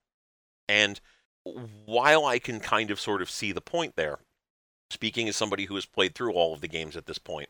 [0.67, 1.01] And
[1.43, 4.19] while I can kind of sort of see the point there,
[4.91, 7.49] speaking as somebody who has played through all of the games at this point,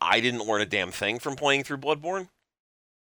[0.00, 2.30] I didn't learn a damn thing from playing through Bloodborne.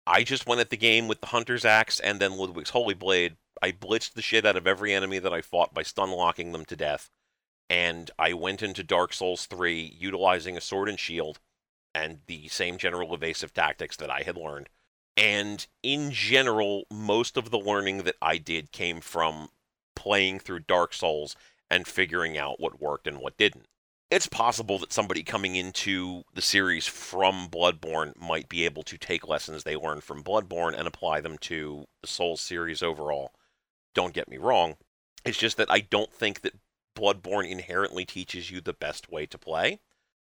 [0.06, 3.36] I just went at the game with the Hunter's Axe and then Ludwig's Holy Blade.
[3.60, 6.64] I blitzed the shit out of every enemy that I fought by stun locking them
[6.66, 7.10] to death.
[7.68, 11.40] And I went into Dark Souls 3 utilizing a sword and shield
[11.94, 14.68] and the same general evasive tactics that I had learned.
[15.16, 19.48] And in general, most of the learning that I did came from
[19.96, 21.34] playing through Dark Souls
[21.70, 23.66] and figuring out what worked and what didn't.
[24.10, 29.26] It's possible that somebody coming into the series from Bloodborne might be able to take
[29.28, 33.32] lessons they learned from Bloodborne and apply them to the Souls series overall.
[33.94, 34.76] Don't get me wrong.
[35.24, 36.54] It's just that I don't think that
[36.96, 39.80] Bloodborne inherently teaches you the best way to play.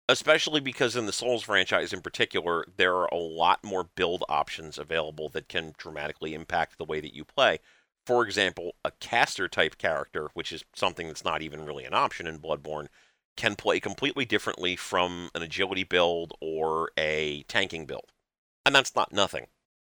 [0.08, 4.78] especially because in the Souls franchise in particular, there are a lot more build options
[4.78, 7.58] available that can dramatically impact the way that you play.
[8.06, 12.26] For example, a caster type character, which is something that's not even really an option
[12.26, 12.88] in Bloodborne,
[13.36, 18.12] can play completely differently from an agility build or a tanking build.
[18.64, 19.46] And that's not nothing.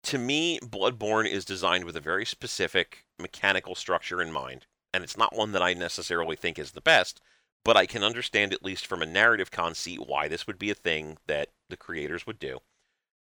[0.04, 5.18] To me, Bloodborne is designed with a very specific mechanical structure in mind, and it's
[5.18, 7.22] not one that I necessarily think is the best,
[7.66, 10.76] but I can understand, at least from a narrative conceit, why this would be a
[10.76, 12.60] thing that the creators would do.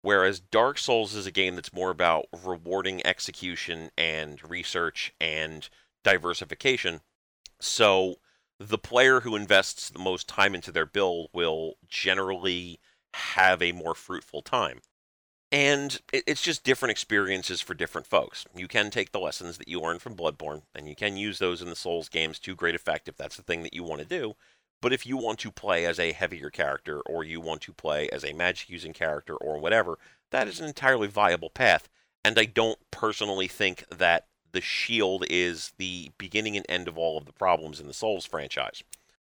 [0.02, 5.68] Whereas Dark Souls is a game that's more about rewarding execution and research and
[6.04, 7.02] diversification.
[7.60, 8.16] So
[8.60, 12.80] the player who invests the most time into their build will generally
[13.14, 14.82] have a more fruitful time.
[15.52, 18.46] And it's just different experiences for different folks.
[18.56, 21.62] You can take the lessons that you learned from Bloodborne, and you can use those
[21.62, 24.08] in the Souls games to great effect if that's the thing that you want to
[24.08, 24.36] do.
[24.82, 28.08] But if you want to play as a heavier character, or you want to play
[28.10, 29.98] as a magic using character, or whatever,
[30.30, 31.90] that is an entirely viable path.
[32.24, 37.18] And I don't personally think that the shield is the beginning and end of all
[37.18, 38.84] of the problems in the Souls franchise.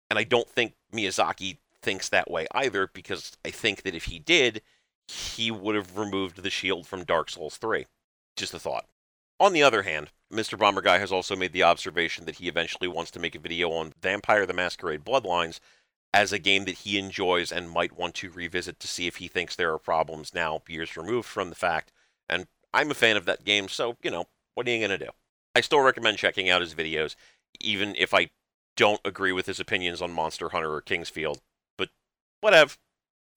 [0.09, 4.19] And I don't think Miyazaki thinks that way either, because I think that if he
[4.19, 4.61] did,
[5.07, 7.85] he would have removed the shield from Dark Souls 3.
[8.35, 8.85] Just a thought.
[9.39, 10.57] On the other hand, Mr.
[10.57, 13.71] Bomber Guy has also made the observation that he eventually wants to make a video
[13.71, 15.59] on Vampire the Masquerade Bloodlines
[16.13, 19.27] as a game that he enjoys and might want to revisit to see if he
[19.27, 21.91] thinks there are problems now, years removed from the fact.
[22.29, 25.05] And I'm a fan of that game, so, you know, what are you going to
[25.05, 25.11] do?
[25.55, 27.15] I still recommend checking out his videos,
[27.59, 28.29] even if I
[28.75, 31.41] don't agree with his opinions on Monster Hunter or King's Field.
[31.77, 31.89] But
[32.41, 32.73] whatever.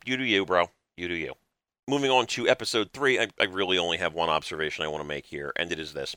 [0.04, 0.70] You do you, bro.
[0.96, 1.34] You do you
[1.88, 5.08] moving on to episode three, I, I, really only have one observation I want to
[5.08, 6.16] make here, and it is this.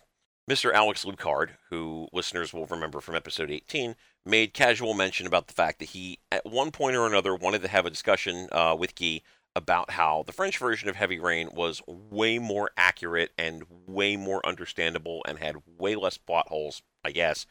[0.50, 0.74] Mr.
[0.74, 5.78] Alex Lucard, who listeners will remember from episode 18, made casual mention about the fact
[5.78, 9.22] that he, at one point or another, wanted to have a discussion uh, with Guy
[9.56, 14.46] about how the French version of Heavy Rain was way more accurate and way more
[14.46, 17.46] understandable and had way less plot holes, I guess,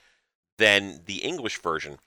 [0.58, 1.98] than the English version.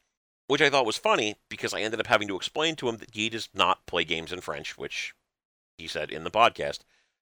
[0.48, 3.14] Which I thought was funny because I ended up having to explain to him that
[3.14, 5.14] he does not play games in French, which
[5.78, 6.80] he said in the podcast.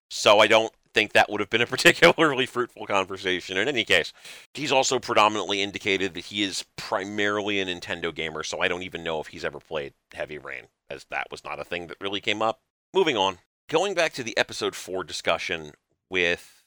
[0.10, 4.12] So I don't think that would have been a particularly fruitful conversation in any case.
[4.54, 9.04] He's also predominantly indicated that he is primarily a Nintendo gamer, so I don't even
[9.04, 12.20] know if he's ever played Heavy Rain, as that was not a thing that really
[12.20, 12.60] came up.
[12.94, 13.38] Moving on.
[13.70, 15.72] Going back to the episode 4 discussion
[16.10, 16.64] with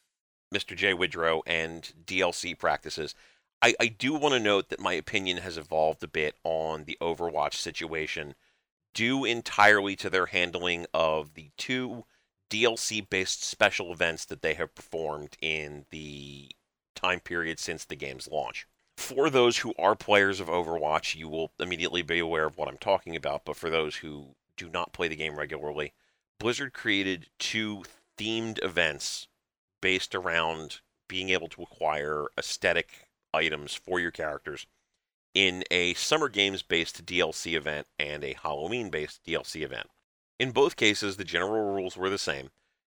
[0.54, 0.74] Mr.
[0.74, 0.94] J.
[0.94, 3.14] Widrow and DLC practices,
[3.60, 6.96] I, I do want to note that my opinion has evolved a bit on the
[7.02, 8.34] Overwatch situation
[8.94, 12.04] due entirely to their handling of the two
[12.52, 16.50] DLC based special events that they have performed in the
[16.94, 18.66] time period since the game's launch.
[18.98, 22.76] For those who are players of Overwatch, you will immediately be aware of what I'm
[22.76, 25.94] talking about, but for those who do not play the game regularly,
[26.38, 27.84] Blizzard created two
[28.18, 29.28] themed events
[29.80, 34.66] based around being able to acquire aesthetic items for your characters
[35.34, 39.88] in a Summer Games based DLC event and a Halloween based DLC event.
[40.38, 42.50] In both cases, the general rules were the same.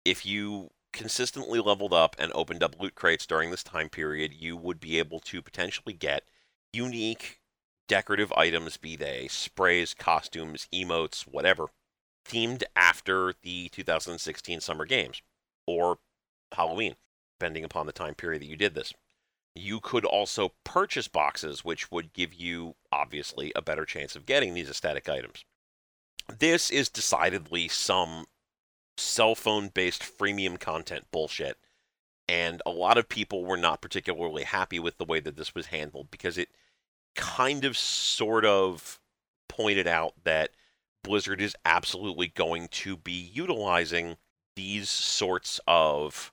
[0.05, 4.57] If you consistently leveled up and opened up loot crates during this time period, you
[4.57, 6.25] would be able to potentially get
[6.73, 7.40] unique
[7.88, 11.68] decorative items, be they sprays, costumes, emotes, whatever,
[12.27, 15.20] themed after the 2016 Summer Games
[15.66, 15.99] or
[16.53, 16.97] Halloween,
[17.38, 18.92] depending upon the time period that you did this.
[19.55, 24.55] You could also purchase boxes, which would give you, obviously, a better chance of getting
[24.55, 25.44] these aesthetic items.
[26.29, 28.27] This is decidedly some
[28.97, 31.59] cell phone based freemium content bullshit.
[32.29, 35.67] And a lot of people were not particularly happy with the way that this was
[35.67, 36.49] handled because it
[37.15, 39.01] kind of sort of
[39.49, 40.51] pointed out that
[41.03, 44.17] Blizzard is absolutely going to be utilizing
[44.57, 46.33] these sorts of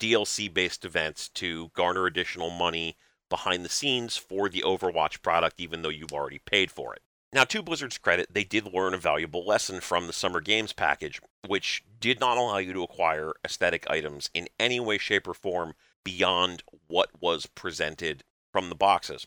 [0.00, 2.96] DLC based events to garner additional money
[3.30, 7.02] behind the scenes for the Overwatch product, even though you've already paid for it.
[7.34, 11.20] Now, to Blizzard's credit, they did learn a valuable lesson from the Summer Games package,
[11.44, 15.74] which did not allow you to acquire aesthetic items in any way, shape, or form
[16.04, 18.22] beyond what was presented
[18.52, 19.26] from the boxes.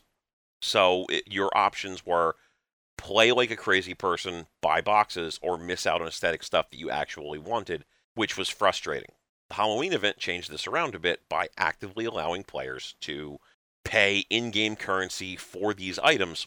[0.62, 2.36] So it, your options were
[2.96, 6.88] play like a crazy person, buy boxes, or miss out on aesthetic stuff that you
[6.88, 7.84] actually wanted,
[8.14, 9.10] which was frustrating.
[9.50, 13.38] The Halloween event changed this around a bit by actively allowing players to
[13.84, 16.46] pay in game currency for these items,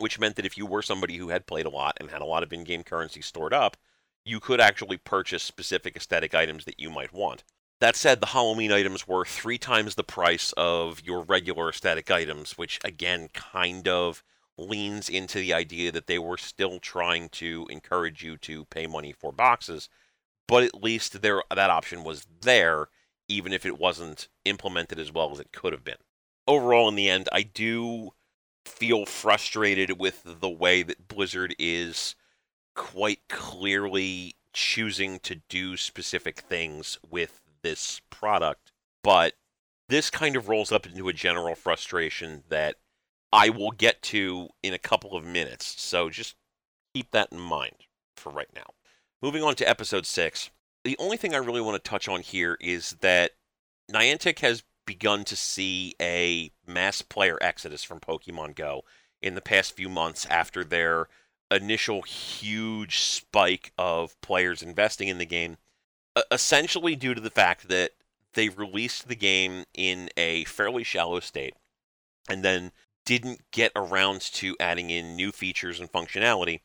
[0.00, 2.26] which meant that if you were somebody who had played a lot and had a
[2.26, 3.76] lot of in game currency stored up,
[4.24, 7.44] you could actually purchase specific aesthetic items that you might want.
[7.80, 12.58] That said, the Halloween items were three times the price of your regular aesthetic items,
[12.58, 14.24] which again kind of
[14.56, 19.12] leans into the idea that they were still trying to encourage you to pay money
[19.12, 19.88] for boxes,
[20.48, 22.88] but at least there that option was there,
[23.28, 25.98] even if it wasn't implemented as well as it could have been.
[26.48, 28.12] Overall, in the end, I do
[28.68, 32.14] feel frustrated with the way that Blizzard is
[32.74, 39.34] quite clearly choosing to do specific things with this product, but
[39.88, 42.76] this kind of rolls up into a general frustration that
[43.32, 45.80] I will get to in a couple of minutes.
[45.80, 46.36] So just
[46.94, 47.74] keep that in mind
[48.16, 48.74] for right now.
[49.22, 50.50] Moving on to episode six.
[50.84, 53.32] The only thing I really want to touch on here is that
[53.90, 58.84] Niantic has begun to see a mass player exodus from Pokemon Go
[59.20, 61.08] in the past few months after their
[61.50, 65.58] initial huge spike of players investing in the game,
[66.30, 67.90] essentially due to the fact that
[68.32, 71.54] they released the game in a fairly shallow state
[72.26, 72.72] and then
[73.04, 76.60] didn't get around to adding in new features and functionality,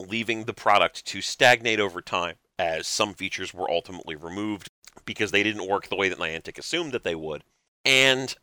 [0.00, 4.68] leaving the product to stagnate over time as some features were ultimately removed
[5.04, 7.44] because they didn't work the way that Niantic assumed that they would.
[7.88, 8.36] And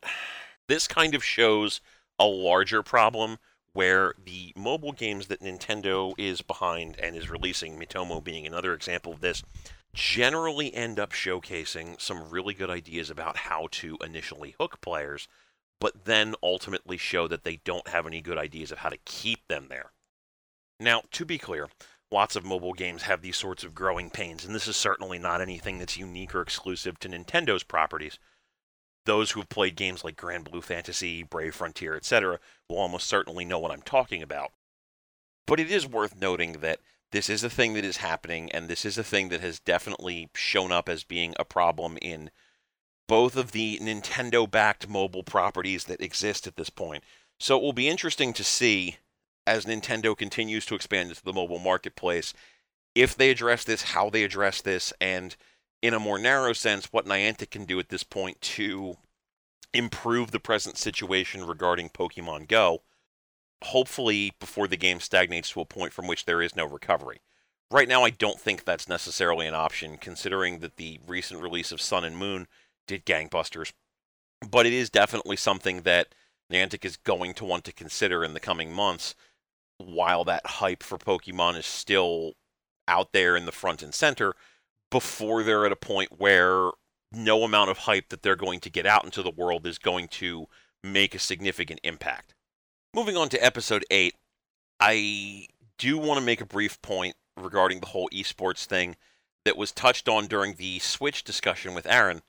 [0.67, 1.79] this kind of shows
[2.17, 3.37] a larger problem
[3.73, 9.13] where the mobile games that Nintendo is behind and is releasing, Miitomo being another example
[9.13, 9.43] of this,
[9.93, 15.27] generally end up showcasing some really good ideas about how to initially hook players,
[15.79, 19.47] but then ultimately show that they don't have any good ideas of how to keep
[19.47, 19.91] them there.
[20.79, 21.69] Now, to be clear,
[22.11, 25.39] lots of mobile games have these sorts of growing pains, and this is certainly not
[25.39, 28.17] anything that's unique or exclusive to Nintendo's properties
[29.05, 32.39] those who've played games like Granblue Fantasy, Brave Frontier, etc.,
[32.69, 34.51] will almost certainly know what I'm talking about.
[35.47, 36.79] But it is worth noting that
[37.11, 40.29] this is a thing that is happening, and this is a thing that has definitely
[40.35, 42.31] shown up as being a problem in
[43.07, 47.03] both of the Nintendo backed mobile properties that exist at this point.
[47.39, 48.97] So it will be interesting to see
[49.45, 52.33] as Nintendo continues to expand into the mobile marketplace
[52.95, 55.35] if they address this, how they address this, and
[55.85, 58.97] in a more narrow sense, what Niantic can do at this point to
[59.71, 62.81] improve the present situation regarding Pokemon Go,
[63.63, 67.21] hopefully before the game stagnates to a point from which there is no recovery.
[67.69, 71.81] Right now, I don't think that's necessarily an option, considering that the recent release of
[71.81, 72.47] Sun and Moon
[72.87, 73.71] did gangbusters.
[74.49, 76.15] But it is definitely something that
[76.51, 79.13] Niantic is going to want to consider in the coming months,
[79.77, 82.33] while that hype for Pokemon is still
[82.87, 84.35] out there in the front and center
[84.95, 86.69] before they're at a point where
[87.11, 90.07] no amount of hype that they're going to get out into the world is going
[90.07, 90.45] to
[90.85, 92.33] make a significant impact.
[92.93, 94.15] Moving on to episode 8,
[94.79, 98.95] I do want to make a brief point regarding the whole esports thing
[99.43, 102.21] that was touched on during the Switch discussion with Aaron,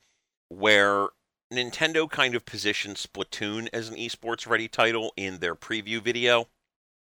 [0.48, 1.10] where
[1.54, 6.48] Nintendo kind of positioned Splatoon as an esports ready title in their preview video.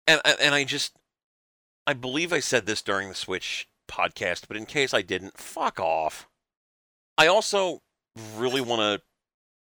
[0.05, 0.95] And and I just
[1.87, 5.79] I believe I said this during the Switch podcast, but in case I didn't, fuck
[5.79, 6.27] off.
[7.17, 7.81] I also
[8.37, 9.01] really want to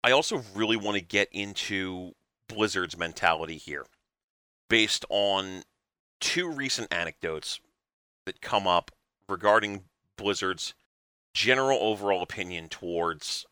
[0.02, 2.12] I also really want to get into
[2.48, 3.86] Blizzard's mentality here
[4.68, 5.62] based on
[6.20, 7.60] two recent anecdotes
[8.26, 8.90] that come up
[9.28, 9.84] regarding
[10.16, 10.74] Blizzard's
[11.32, 13.46] general overall opinion towards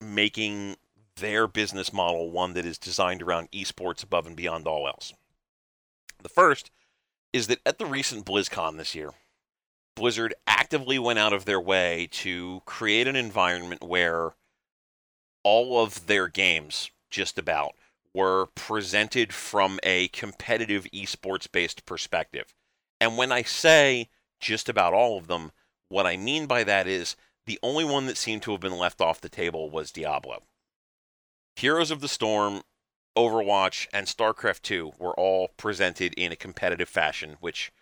[0.00, 0.76] making
[1.16, 5.14] their business model one that is designed around esports above and beyond all else.
[6.22, 6.70] The first
[7.32, 9.10] is that at the recent BlizzCon this year,
[9.96, 14.34] Blizzard actively went out of their way to create an environment where
[15.42, 17.74] all of their games, just about,
[18.14, 22.54] were presented from a competitive esports based perspective.
[23.00, 25.50] And when I say just about all of them,
[25.88, 27.16] what I mean by that is
[27.46, 30.42] the only one that seemed to have been left off the table was Diablo.
[31.54, 32.62] Heroes of the Storm,
[33.16, 37.72] Overwatch, and StarCraft 2 were all presented in a competitive fashion, which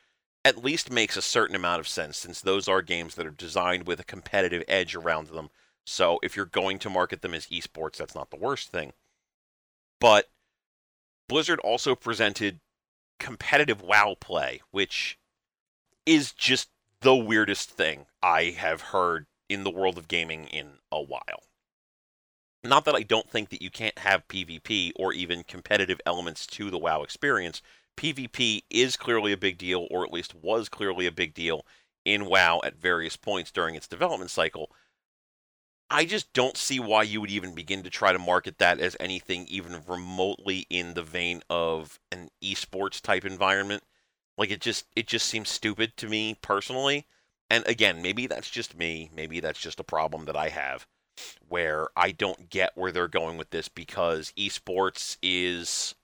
[0.44, 3.86] at least makes a certain amount of sense since those are games that are designed
[3.86, 5.50] with a competitive edge around them.
[5.86, 8.92] So if you're going to market them as esports, that's not the worst thing.
[10.00, 10.28] But
[11.28, 12.60] Blizzard also presented
[13.18, 15.18] competitive WoW play, which
[16.04, 16.68] is just
[17.00, 21.44] the weirdest thing I have heard in the world of gaming in a while.
[22.62, 26.70] Not that I don't think that you can't have PvP or even competitive elements to
[26.70, 27.60] the WoW experience,
[27.96, 31.66] PvP is clearly a big deal, or at least was clearly a big deal
[32.04, 34.70] in WoW at various points during its development cycle.
[35.90, 38.96] I just don't see why you would even begin to try to market that as
[38.98, 43.84] anything even remotely in the vein of an esports type environment.
[44.36, 47.06] Like it just it just seems stupid to me personally.
[47.50, 50.86] And again, maybe that's just me, maybe that's just a problem that I have
[51.48, 55.94] where I don't get where they're going with this because esports is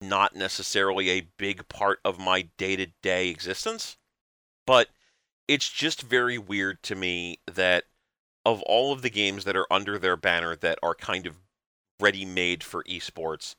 [0.00, 3.96] not necessarily a big part of my day to day existence.
[4.66, 4.88] But
[5.48, 7.84] it's just very weird to me that
[8.44, 11.36] of all of the games that are under their banner that are kind of
[12.00, 13.54] ready made for esports,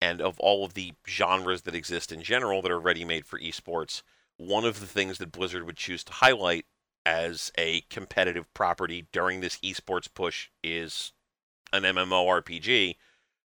[0.00, 3.38] and of all of the genres that exist in general that are ready made for
[3.38, 4.02] esports,
[4.36, 6.66] one of the things that Blizzard would choose to highlight
[7.04, 11.12] as a competitive property during this esports push is
[11.72, 12.96] an MMORPG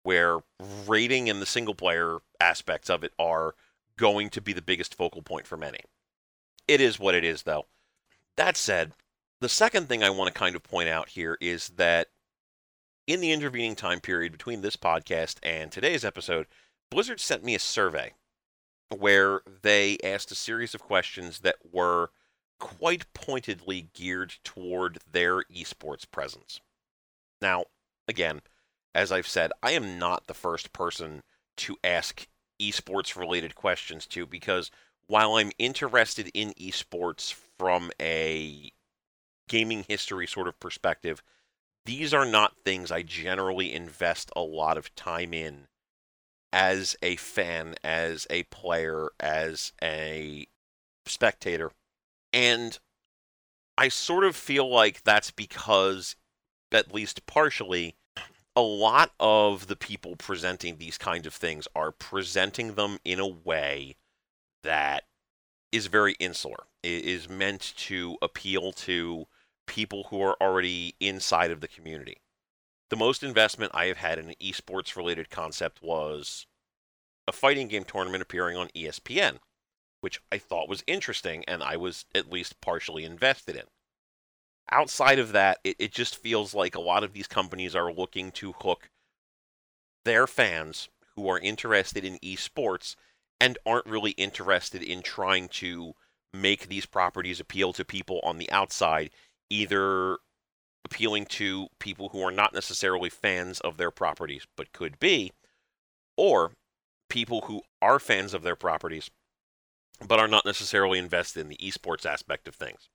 [0.04, 0.38] where
[0.86, 3.54] rating and the single player aspects of it are
[3.98, 5.80] going to be the biggest focal point for many.
[6.68, 7.66] It is what it is, though.
[8.36, 8.92] That said,
[9.40, 12.08] the second thing I want to kind of point out here is that
[13.06, 16.46] in the intervening time period between this podcast and today's episode,
[16.90, 18.12] Blizzard sent me a survey
[18.96, 22.10] where they asked a series of questions that were
[22.58, 26.60] quite pointedly geared toward their esports presence.
[27.42, 27.64] Now,
[28.08, 28.42] again,
[28.94, 31.22] as I've said, I am not the first person
[31.58, 32.26] to ask
[32.60, 34.70] esports related questions to because
[35.06, 38.72] while I'm interested in esports from a
[39.48, 41.22] gaming history sort of perspective,
[41.84, 45.66] these are not things I generally invest a lot of time in
[46.52, 50.46] as a fan, as a player, as a
[51.04, 51.72] spectator.
[52.32, 52.78] And
[53.76, 56.16] I sort of feel like that's because,
[56.72, 57.96] at least partially,
[58.56, 63.26] a lot of the people presenting these kinds of things are presenting them in a
[63.26, 63.96] way
[64.62, 65.04] that
[65.72, 66.64] is very insular.
[66.82, 69.26] It is meant to appeal to
[69.66, 72.18] people who are already inside of the community.
[72.90, 76.46] The most investment I have had in an esports related concept was
[77.26, 79.38] a fighting game tournament appearing on ESPN,
[80.00, 83.64] which I thought was interesting and I was at least partially invested in.
[84.70, 88.32] Outside of that, it, it just feels like a lot of these companies are looking
[88.32, 88.90] to hook
[90.04, 92.96] their fans who are interested in esports
[93.40, 95.92] and aren't really interested in trying to
[96.32, 99.10] make these properties appeal to people on the outside,
[99.50, 100.18] either
[100.84, 105.32] appealing to people who are not necessarily fans of their properties but could be,
[106.16, 106.52] or
[107.08, 109.10] people who are fans of their properties
[110.06, 112.88] but are not necessarily invested in the esports aspect of things.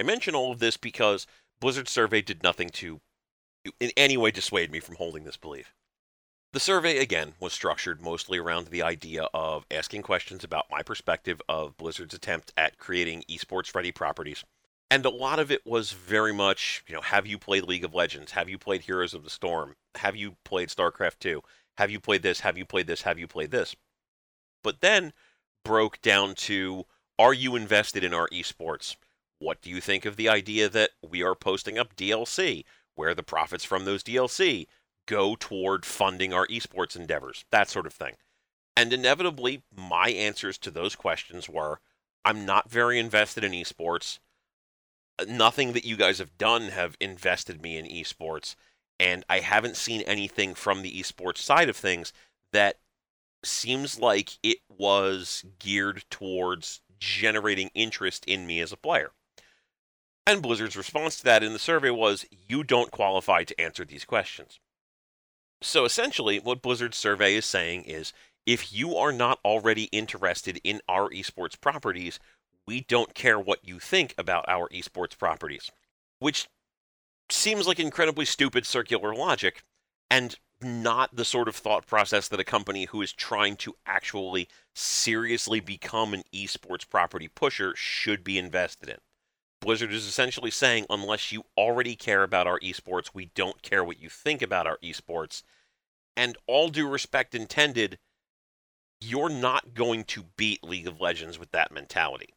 [0.00, 1.26] I mention all of this because
[1.60, 3.02] Blizzard's survey did nothing to
[3.78, 5.74] in any way dissuade me from holding this belief.
[6.54, 11.42] The survey, again, was structured mostly around the idea of asking questions about my perspective
[11.50, 14.42] of Blizzard's attempt at creating esports ready properties.
[14.90, 17.94] And a lot of it was very much, you know, have you played League of
[17.94, 18.32] Legends?
[18.32, 19.76] Have you played Heroes of the Storm?
[19.96, 21.42] Have you played StarCraft 2?
[21.76, 22.40] Have you played this?
[22.40, 23.02] Have you played this?
[23.02, 23.76] Have you played this?
[24.64, 25.12] But then
[25.62, 26.86] broke down to
[27.18, 28.96] are you invested in our esports?
[29.40, 32.64] What do you think of the idea that we are posting up DLC,
[32.94, 34.66] where the profits from those DLC
[35.06, 37.46] go toward funding our esports endeavors?
[37.50, 38.16] That sort of thing.
[38.76, 41.80] And inevitably, my answers to those questions were
[42.22, 44.18] I'm not very invested in esports.
[45.26, 48.56] Nothing that you guys have done have invested me in esports.
[48.98, 52.12] And I haven't seen anything from the esports side of things
[52.52, 52.76] that
[53.42, 59.12] seems like it was geared towards generating interest in me as a player.
[60.26, 64.04] And Blizzard's response to that in the survey was, You don't qualify to answer these
[64.04, 64.60] questions.
[65.62, 68.12] So essentially, what Blizzard's survey is saying is,
[68.46, 72.18] if you are not already interested in our esports properties,
[72.66, 75.70] we don't care what you think about our esports properties.
[76.18, 76.48] Which
[77.28, 79.62] seems like incredibly stupid circular logic,
[80.10, 84.48] and not the sort of thought process that a company who is trying to actually
[84.74, 88.98] seriously become an esports property pusher should be invested in.
[89.60, 94.00] Blizzard is essentially saying unless you already care about our esports, we don't care what
[94.00, 95.42] you think about our esports.
[96.16, 97.98] And all due respect intended,
[99.00, 102.34] you're not going to beat League of Legends with that mentality.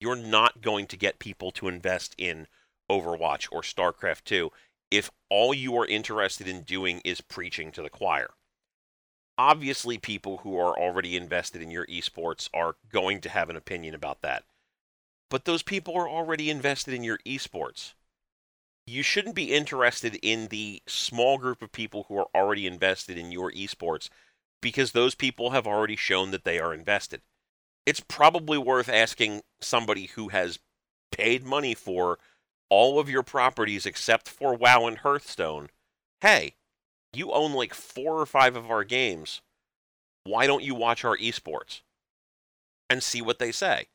[0.00, 2.46] You're not going to get people to invest in
[2.90, 4.50] Overwatch or StarCraft 2
[4.90, 8.30] if all you are interested in doing is preaching to the choir.
[9.36, 13.94] Obviously, people who are already invested in your esports are going to have an opinion
[13.94, 14.44] about that.
[15.30, 17.92] But those people are already invested in your esports.
[18.86, 23.30] You shouldn't be interested in the small group of people who are already invested in
[23.30, 24.08] your esports
[24.62, 27.20] because those people have already shown that they are invested.
[27.84, 30.58] It's probably worth asking somebody who has
[31.12, 32.18] paid money for
[32.70, 35.68] all of your properties except for WoW and Hearthstone.
[36.20, 36.54] Hey,
[37.12, 39.40] you own like four or five of our games.
[40.24, 41.80] Why don't you watch our esports?
[42.90, 43.88] And see what they say.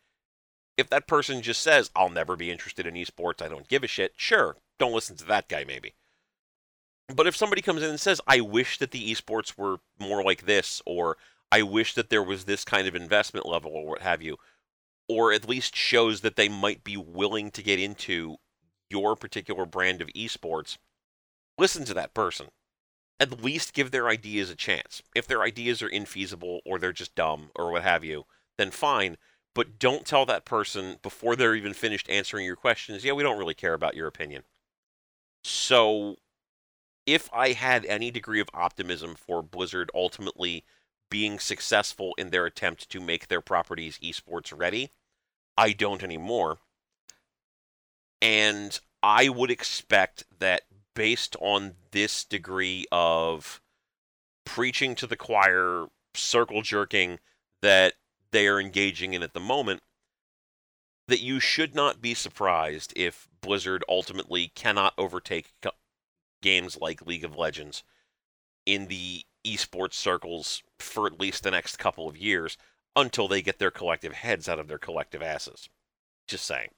[0.78, 3.88] If that person just says, I'll never be interested in esports, I don't give a
[3.88, 5.94] shit, sure, don't listen to that guy maybe.
[7.14, 10.46] But if somebody comes in and says, I wish that the esports were more like
[10.46, 11.18] this, or
[11.52, 14.38] I wish that there was this kind of investment level, or what have you,
[15.08, 18.38] or at least shows that they might be willing to get into
[18.90, 20.78] your particular brand of esports,
[21.58, 22.48] listen to that person.
[23.20, 25.04] At least give their ideas a chance.
[25.14, 28.26] If their ideas are infeasible or they're just dumb or what have you,
[28.58, 29.18] then fine.
[29.56, 33.38] But don't tell that person before they're even finished answering your questions, yeah, we don't
[33.38, 34.44] really care about your opinion.
[35.44, 36.18] So,
[37.06, 40.64] if I had any degree of optimism for Blizzard ultimately
[41.10, 44.90] being successful in their attempt to make their properties esports ready,
[45.58, 46.60] I don't anymore.
[48.22, 50.64] And I would expect that
[50.96, 53.62] based on this degree of
[54.46, 57.20] preaching to the choir, circle jerking
[57.62, 57.94] that
[58.34, 59.82] they are engaging in at the moment,
[61.08, 65.54] that you should not be surprised if Blizzard ultimately cannot overtake
[66.42, 67.84] games like League of Legends
[68.66, 72.58] in the esports circles for at least the next couple of years
[72.96, 75.70] until they get their collective heads out of their collective asses.
[76.28, 76.70] Just saying.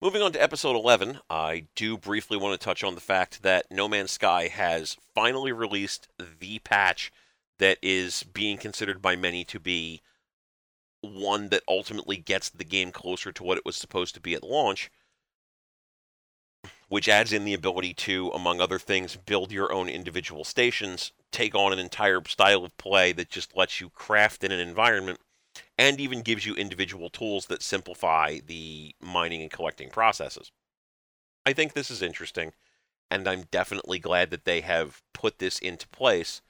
[0.00, 3.66] Moving on to episode 11, I do briefly want to touch on the fact that
[3.70, 7.12] No Man's Sky has finally released the patch
[7.58, 10.02] that is being considered by many to be
[11.06, 14.44] one that ultimately gets the game closer to what it was supposed to be at
[14.44, 14.90] launch,
[16.88, 21.54] which adds in the ability to, among other things, build your own individual stations, take
[21.54, 25.20] on an entire style of play that just lets you craft in an environment
[25.78, 30.52] and even gives you individual tools that simplify the mining and collecting processes.
[31.44, 32.52] I think this is interesting,
[33.10, 36.40] and I'm definitely glad that they have put this into place,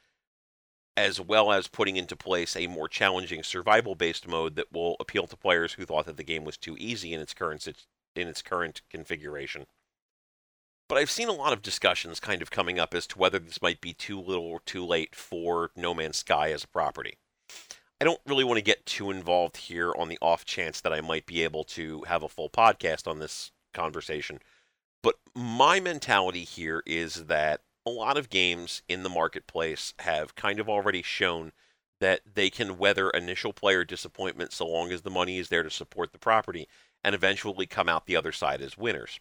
[0.97, 5.27] as well as putting into place a more challenging survival based mode that will appeal
[5.27, 7.67] to players who thought that the game was too easy in its current
[8.15, 9.67] in its current configuration.
[10.89, 13.61] But I've seen a lot of discussions kind of coming up as to whether this
[13.61, 17.19] might be too little or too late for No Man's Sky as a property.
[18.01, 21.01] I don't really want to get too involved here on the off chance that I
[21.01, 24.41] might be able to have a full podcast on this conversation.
[25.03, 30.59] But my mentality here is that a lot of games in the marketplace have kind
[30.59, 31.53] of already shown
[32.01, 35.71] that they can weather initial player disappointment so long as the money is there to
[35.71, 36.69] support the property
[37.05, 39.21] and eventually come out the other side as winners.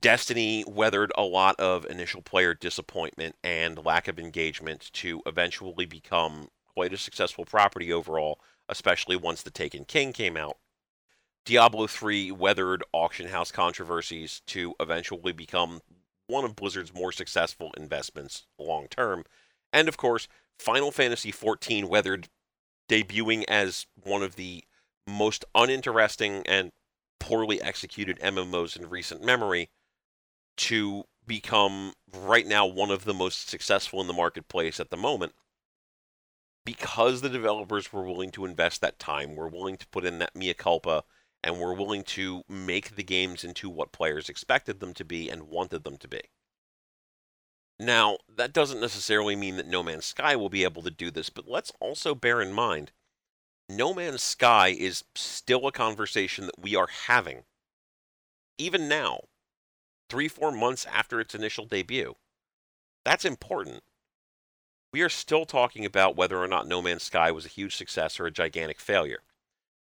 [0.00, 6.48] Destiny weathered a lot of initial player disappointment and lack of engagement to eventually become
[6.74, 10.56] quite a successful property overall, especially once The Taken King came out.
[11.44, 15.80] Diablo 3 weathered auction house controversies to eventually become
[16.32, 19.24] one of Blizzard's more successful investments long term.
[19.72, 20.26] And of course,
[20.58, 22.28] Final Fantasy XIV weathered
[22.88, 24.64] debuting as one of the
[25.06, 26.72] most uninteresting and
[27.20, 29.70] poorly executed MMOs in recent memory
[30.56, 35.32] to become right now one of the most successful in the marketplace at the moment
[36.64, 40.34] because the developers were willing to invest that time, were willing to put in that
[40.36, 41.04] mea culpa,
[41.42, 45.48] and were willing to make the games into what players expected them to be and
[45.48, 46.20] wanted them to be.
[47.78, 51.30] Now, that doesn't necessarily mean that No Man's Sky will be able to do this,
[51.30, 52.92] but let's also bear in mind
[53.68, 57.42] No Man's Sky is still a conversation that we are having,
[58.58, 59.22] even now,
[60.08, 62.14] three, four months after its initial debut.
[63.04, 63.82] That's important
[64.92, 68.20] we are still talking about whether or not No Man's Sky was a huge success
[68.20, 69.20] or a gigantic failure.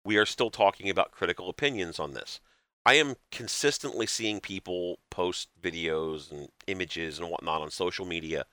[0.08, 2.40] We are still talking about critical opinions on this.
[2.86, 8.46] I am consistently seeing people post videos and images and whatnot on social media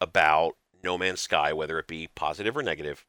[0.00, 0.52] about
[0.84, 3.04] No Man's Sky, whether it be positive or negative.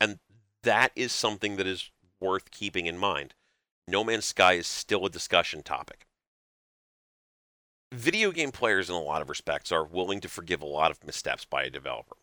[0.00, 0.18] And
[0.62, 3.34] that is something that is worth keeping in mind.
[3.86, 6.06] No Man's Sky is still a discussion topic.
[7.92, 11.04] Video game players, in a lot of respects, are willing to forgive a lot of
[11.04, 12.16] missteps by a developer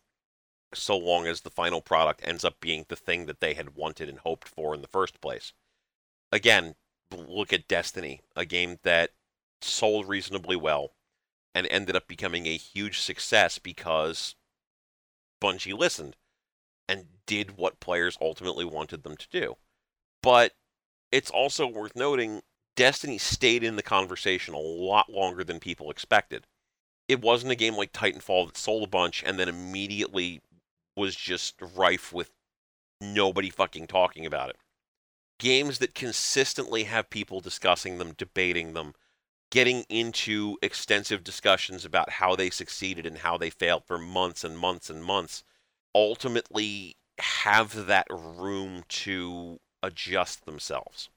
[0.74, 4.08] so long as the final product ends up being the thing that they had wanted
[4.08, 5.52] and hoped for in the first place.
[6.32, 6.74] Again,
[7.10, 9.10] look at Destiny, a game that
[9.60, 10.92] sold reasonably well
[11.54, 14.34] and ended up becoming a huge success because
[15.40, 16.16] Bungie listened
[16.88, 19.56] and did what players ultimately wanted them to do.
[20.22, 20.52] But
[21.12, 22.42] it's also worth noting
[22.76, 26.46] Destiny stayed in the conversation a lot longer than people expected.
[27.06, 30.40] It wasn't a game like Titanfall that sold a bunch and then immediately
[30.96, 32.30] was just rife with
[33.00, 34.56] nobody fucking talking about it.
[35.38, 38.94] Games that consistently have people discussing them, debating them,
[39.50, 44.58] getting into extensive discussions about how they succeeded and how they failed for months and
[44.58, 45.44] months and months
[45.94, 51.08] ultimately have that room to adjust themselves.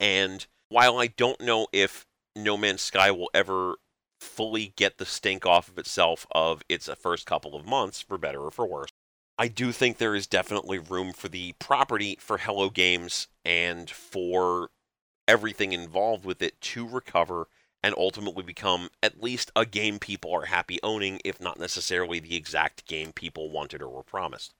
[0.00, 2.06] And while I don't know if
[2.36, 3.76] No Man's Sky will ever
[4.20, 8.40] fully get the stink off of itself of its first couple of months, for better
[8.40, 8.90] or for worse.
[9.38, 14.70] I do think there is definitely room for the property for Hello Games and for
[15.28, 17.46] everything involved with it to recover
[17.80, 22.34] and ultimately become at least a game people are happy owning, if not necessarily the
[22.34, 24.54] exact game people wanted or were promised.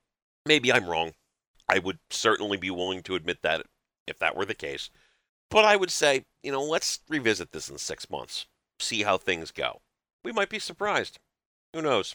[0.47, 1.14] Maybe I'm wrong.
[1.68, 3.66] I would certainly be willing to admit that
[4.07, 4.91] if that were the case.
[5.51, 8.47] But I would say, you know, let's revisit this in six months,
[8.79, 9.81] see how things go.
[10.22, 11.18] We might be surprised.
[11.74, 12.14] Who knows?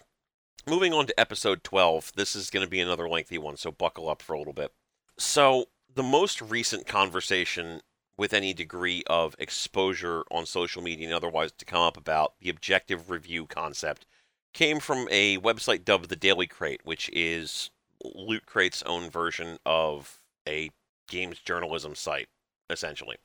[0.66, 4.10] Moving on to episode 12, this is going to be another lengthy one, so buckle
[4.10, 4.72] up for a little bit.
[5.18, 7.82] So, the most recent conversation
[8.18, 12.50] with any degree of exposure on social media and otherwise to come up about the
[12.50, 14.06] objective review concept
[14.54, 17.72] came from a website dubbed the Daily Crate, which is
[18.04, 20.70] Loot Crate's own version of a
[21.10, 22.30] games journalism site,
[22.70, 23.18] essentially.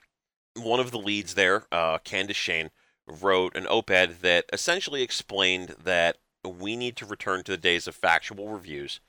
[0.57, 2.71] One of the leads there, uh, Candace Shane,
[3.07, 6.17] wrote an op ed that essentially explained that
[6.49, 9.01] we need to return to the days of factual reviews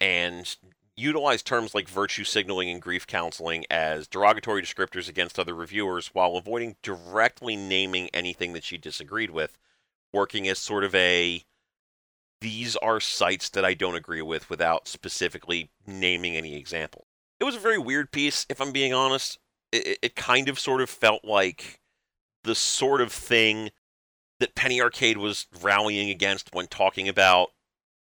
[0.00, 0.56] and
[0.96, 6.36] utilize terms like virtue signaling and grief counseling as derogatory descriptors against other reviewers while
[6.36, 9.58] avoiding directly naming anything that she disagreed with,
[10.12, 11.44] working as sort of a
[12.40, 17.06] these are sites that I don't agree with without specifically naming any example.
[17.40, 19.38] It was a very weird piece, if I'm being honest.
[19.72, 21.80] It, it kind of sort of felt like
[22.42, 23.70] the sort of thing
[24.44, 27.52] that Penny Arcade was rallying against when talking about,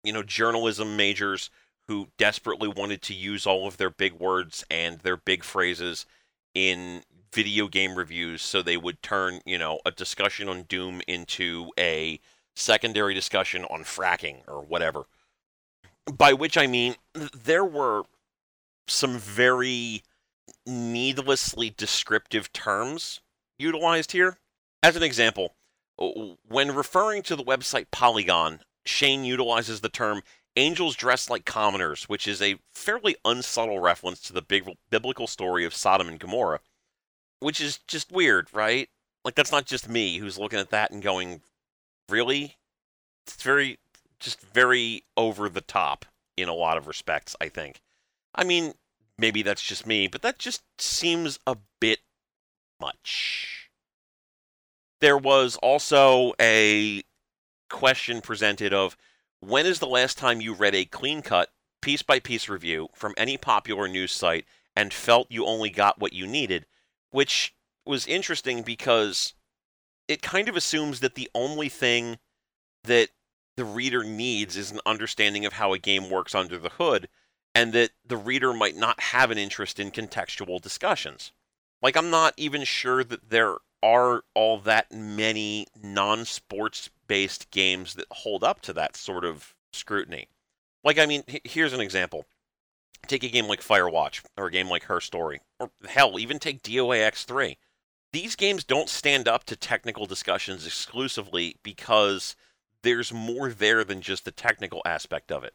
[0.04, 1.50] you know, journalism majors
[1.88, 6.06] who desperately wanted to use all of their big words and their big phrases
[6.54, 7.02] in
[7.34, 12.20] video game reviews so they would turn, you know, a discussion on Doom into a
[12.56, 15.06] secondary discussion on fracking or whatever.
[16.06, 18.04] By which I mean there were
[18.88, 20.04] some very
[20.68, 23.22] needlessly descriptive terms
[23.58, 24.38] utilized here.
[24.84, 25.56] As an example,
[25.98, 30.22] when referring to the website Polygon, Shane utilizes the term
[30.56, 35.66] angels dressed like commoners, which is a fairly unsubtle reference to the big biblical story
[35.66, 36.60] of Sodom and Gomorrah,
[37.40, 38.90] which is just weird, right?
[39.24, 41.42] Like that's not just me who's looking at that and going,
[42.10, 42.58] "Really?"
[43.26, 43.80] It's very
[44.20, 47.82] just very over the top in a lot of respects, I think.
[48.34, 48.74] I mean,
[49.18, 52.00] maybe that's just me, but that just seems a bit
[52.80, 53.67] much.
[55.00, 57.04] There was also a
[57.70, 58.98] question presented of
[59.40, 61.50] when is the last time you read a clean cut,
[61.82, 64.46] piece by piece review from any popular news site
[64.76, 66.66] and felt you only got what you needed?
[67.12, 67.54] Which
[67.86, 69.34] was interesting because
[70.08, 72.18] it kind of assumes that the only thing
[72.84, 73.10] that
[73.56, 77.10] the reader needs is an understanding of how a game works under the hood,
[77.56, 81.32] and that the reader might not have an interest in contextual discussions.
[81.82, 87.94] Like, I'm not even sure that there are all that many non sports based games
[87.96, 90.28] that hold up to that sort of scrutiny.
[90.84, 92.26] Like, I mean, here's an example.
[93.08, 96.64] Take a game like Firewatch, or a game like Her Story, or hell, even take
[96.64, 97.58] DOA X3.
[98.12, 102.36] These games don't stand up to technical discussions exclusively because
[102.84, 105.54] there's more there than just the technical aspect of it.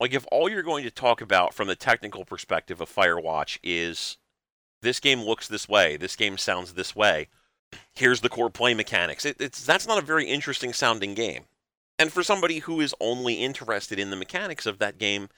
[0.00, 4.16] Like, if all you're going to talk about from the technical perspective of Firewatch is
[4.82, 7.28] this game looks this way, this game sounds this way,
[7.92, 9.24] here's the core play mechanics.
[9.24, 11.44] It, it's that's not a very interesting sounding game.
[11.98, 15.28] And for somebody who is only interested in the mechanics of that game,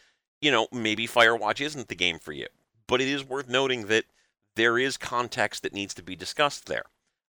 [0.41, 2.47] you know, maybe Firewatch isn't the game for you.
[2.87, 4.05] But it is worth noting that
[4.57, 6.85] there is context that needs to be discussed there.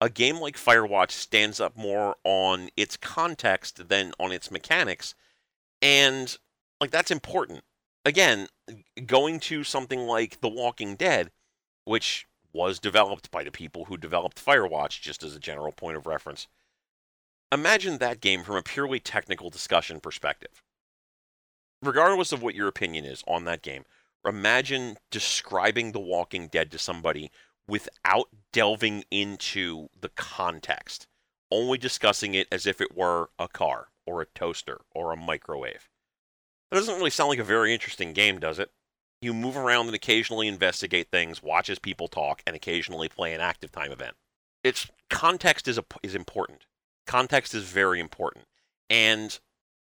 [0.01, 5.15] A game like Firewatch stands up more on its context than on its mechanics.
[5.81, 6.37] And
[6.79, 7.63] like that's important.
[8.03, 8.47] Again,
[9.07, 11.31] going to something like The Walking Dead,
[11.85, 16.05] which was developed by the people who developed Firewatch, just as a general point of
[16.05, 16.47] reference.
[17.51, 20.63] Imagine that game from a purely technical discussion perspective.
[21.81, 23.83] Regardless of what your opinion is on that game,
[24.25, 27.31] imagine describing The Walking Dead to somebody
[27.67, 31.07] without delving into the context,
[31.51, 35.89] only discussing it as if it were a car or a toaster or a microwave.
[36.71, 38.71] That doesn't really sound like a very interesting game, does it?
[39.25, 43.41] You move around and occasionally investigate things, watch as people talk, and occasionally play an
[43.41, 44.13] active time event.
[44.63, 46.67] It's context is a, is important.
[47.07, 48.45] Context is very important,
[48.87, 49.39] and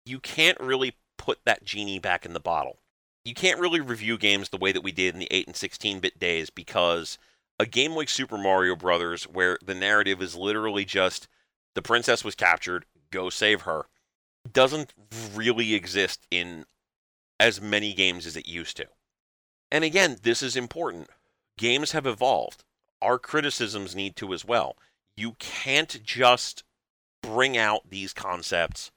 [0.04, 2.80] you can't really put that genie back in the bottle.
[3.24, 6.00] You can't really review games the way that we did in the 8 and 16
[6.00, 7.20] bit days because
[7.60, 11.28] a game like Super Mario Brothers, where the narrative is literally just
[11.76, 13.86] the princess was captured, go save her,
[14.52, 14.92] doesn't
[15.36, 16.66] really exist in
[17.40, 18.88] as many games as it used to.
[19.72, 21.10] And again, this is important.
[21.58, 22.64] Games have evolved.
[23.02, 24.78] Our criticisms need to as well.
[25.16, 26.64] You can't just
[27.22, 28.92] bring out these concepts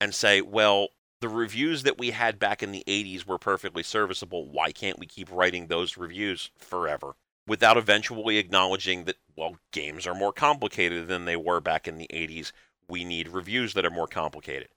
[0.00, 0.88] and say, well,
[1.20, 4.48] the reviews that we had back in the 80s were perfectly serviceable.
[4.48, 7.14] Why can't we keep writing those reviews forever?
[7.46, 12.08] Without eventually acknowledging that, well, games are more complicated than they were back in the
[12.12, 12.52] 80s.
[12.88, 14.68] We need reviews that are more complicated.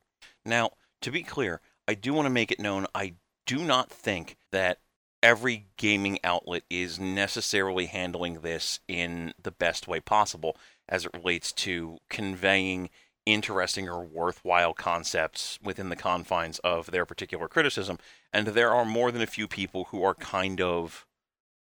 [0.46, 0.72] Now,
[1.02, 3.16] to be clear, I do want to make it known I
[3.46, 4.80] do not think that
[5.26, 10.56] every gaming outlet is necessarily handling this in the best way possible
[10.88, 12.92] as it relates to conveying
[13.26, 17.98] interesting or worthwhile concepts within the confines of their particular criticism.
[18.32, 21.08] And there are more than a few people who are kind of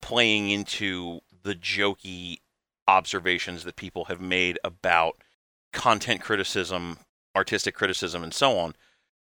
[0.01, 2.39] playing into the jokey
[2.85, 5.23] observations that people have made about
[5.71, 6.97] content criticism,
[7.33, 8.75] artistic criticism, and so on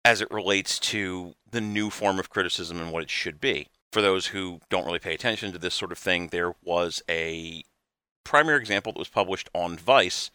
[0.04, 3.70] as it relates to the new form of criticism and what it should be.
[3.96, 7.64] For those who don't really pay attention to this sort of thing, there was a
[8.26, 10.32] primary example that was published on Vice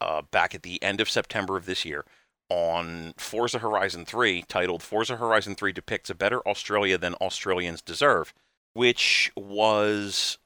[0.00, 2.06] uh, back at the end of September of this year
[2.48, 8.32] on Forza Horizon 3 titled Forza Horizon 3 Depicts a Better Australia Than Australians Deserve,
[8.72, 10.38] which was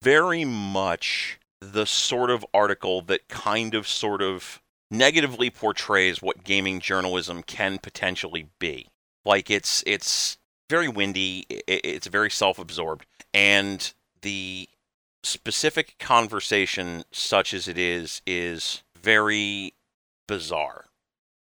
[0.00, 6.80] very much the sort of article that kind of sort of negatively portrays what gaming
[6.80, 8.88] journalism can potentially be.
[9.26, 10.38] Like it's it's
[10.68, 13.92] very windy, it's very self-absorbed, and
[14.22, 14.68] the
[15.22, 19.74] specific conversation such as it is is very
[20.26, 20.86] bizarre,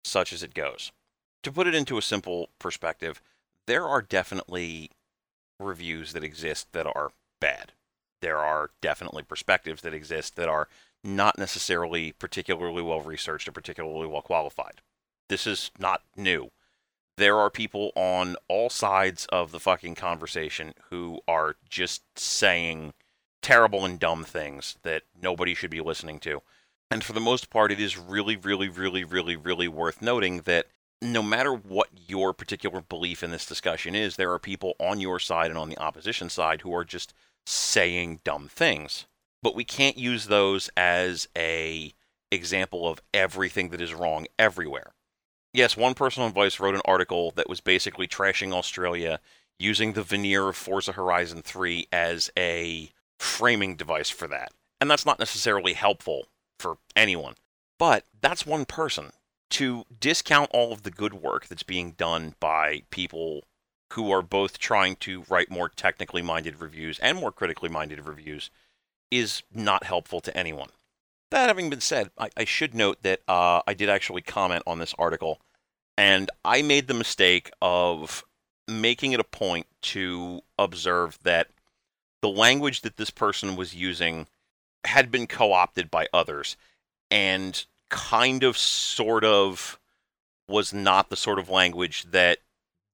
[0.05, 0.93] such as it goes.
[1.43, 3.20] To put it into a simple perspective,
[3.66, 4.91] there are definitely
[5.59, 7.72] reviews that exist that are bad.
[8.20, 10.68] There are definitely perspectives that exist that are
[11.03, 14.81] not necessarily particularly well researched or particularly well qualified.
[15.29, 16.51] This is not new.
[17.17, 22.93] There are people on all sides of the fucking conversation who are just saying
[23.41, 26.43] terrible and dumb things that nobody should be listening to.
[26.91, 30.67] And for the most part, it is really, really, really, really, really worth noting that
[31.01, 35.19] no matter what your particular belief in this discussion is, there are people on your
[35.19, 37.12] side and on the opposition side who are just
[37.47, 39.07] saying dumb things
[39.45, 41.93] but we can't use those as a
[42.33, 44.95] example of everything that is wrong everywhere.
[45.55, 49.21] Yes, one person on Vice wrote an article that was basically trashing Australia
[49.57, 52.91] using the veneer of Forza Horizon 3 as a
[53.21, 54.51] framing device for that.
[54.81, 56.27] And that's not necessarily helpful
[56.59, 57.37] for anyone.
[57.79, 59.13] But that's one person.
[59.51, 63.45] To discount all of the good work that's being done by people
[63.93, 68.51] who are both trying to write more technically minded reviews and more critically minded reviews
[69.09, 70.71] is not helpful to anyone.
[71.35, 74.78] That having been said, I, I should note that uh, I did actually comment on
[74.78, 75.41] this article,
[75.99, 78.22] and I made the mistake of
[78.68, 81.49] making it a point to observe that
[82.22, 84.28] the language that this person was using
[84.85, 86.57] had been co opted by others
[87.11, 89.80] and kind of, sort of,
[90.49, 92.39] was not the sort of language that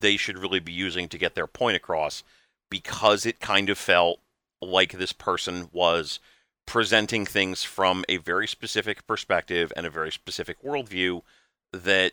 [0.00, 2.22] they should really be using to get their point across
[2.70, 4.18] because it kind of felt
[4.62, 6.20] like this person was
[6.66, 11.22] presenting things from a very specific perspective and a very specific worldview
[11.72, 12.12] that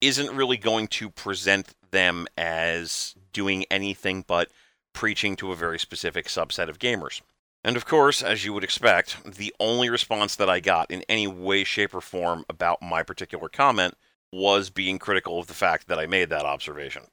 [0.00, 4.50] isn't really going to present them as doing anything but
[4.92, 7.20] preaching to a very specific subset of gamers.
[7.64, 11.26] And of course, as you would expect, the only response that I got in any
[11.26, 13.94] way, shape, or form about my particular comment
[14.32, 17.04] was being critical of the fact that I made that observation.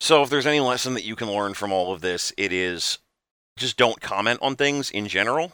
[0.00, 2.98] So, if there's any lesson that you can learn from all of this, it is
[3.56, 5.52] just don't comment on things in general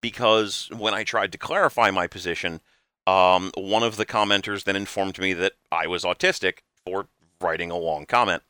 [0.00, 2.60] because when I tried to clarify my position,
[3.06, 7.08] um, one of the commenters then informed me that I was autistic for
[7.40, 8.42] writing a long comment.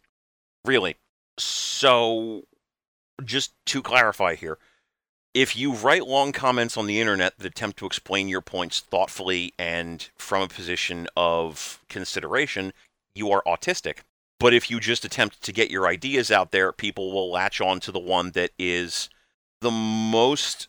[0.64, 0.96] Really.
[1.38, 2.44] So,
[3.24, 4.58] just to clarify here,
[5.34, 9.54] if you write long comments on the internet that attempt to explain your points thoughtfully
[9.58, 12.72] and from a position of consideration,
[13.14, 13.98] you are autistic.
[14.40, 17.80] But if you just attempt to get your ideas out there, people will latch on
[17.80, 19.08] to the one that is
[19.60, 20.68] the most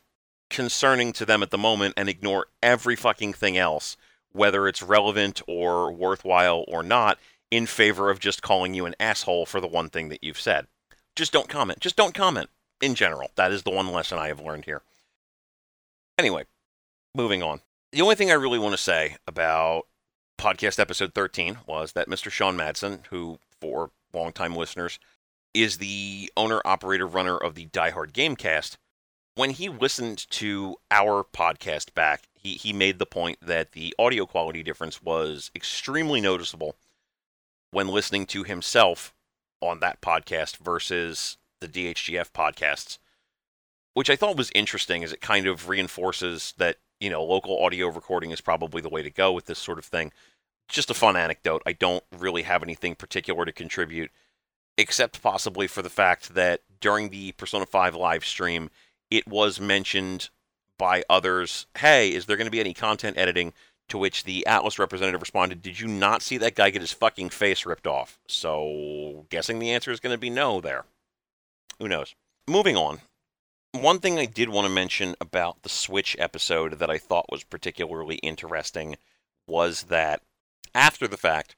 [0.50, 3.98] concerning to them at the moment and ignore every fucking thing else,
[4.32, 7.20] whether it's relevant or worthwhile or not,
[7.52, 10.68] in favor of just calling you an asshole for the one thing that you've said.
[11.16, 11.80] Just don't comment.
[11.80, 12.50] Just don't comment
[12.82, 13.32] in general.
[13.36, 14.82] That is the one lesson I have learned here.
[16.18, 16.46] Anyway,
[17.16, 17.62] moving on.
[17.92, 19.88] The only thing I really want to say about
[20.38, 22.32] podcast episode 13 was that Mr.
[22.32, 25.00] Sean Madsen, who for longtime listeners,
[25.54, 28.78] is the owner, operator, runner of the Die Hard Gamecast.
[29.40, 34.26] When he listened to our podcast back, he, he made the point that the audio
[34.26, 36.76] quality difference was extremely noticeable
[37.72, 39.14] when listening to himself
[39.62, 42.98] on that podcast versus the DHGF podcasts,
[43.94, 47.88] which I thought was interesting as it kind of reinforces that you know, local audio
[47.88, 50.12] recording is probably the way to go with this sort of thing.
[50.68, 51.64] Just a fun anecdote.
[51.66, 54.12] I don't really have anything particular to contribute,
[54.78, 58.70] except possibly for the fact that during the Persona 5 live stream,
[59.10, 60.30] it was mentioned
[60.78, 63.54] by others hey, is there going to be any content editing?
[63.90, 67.30] To which the Atlus representative responded, Did you not see that guy get his fucking
[67.30, 68.20] face ripped off?
[68.28, 70.86] So, guessing the answer is going to be no there.
[71.80, 72.14] Who knows?
[72.48, 73.00] Moving on.
[73.72, 77.44] One thing I did want to mention about the Switch episode that I thought was
[77.44, 78.96] particularly interesting
[79.48, 80.22] was that
[80.76, 81.56] after the fact,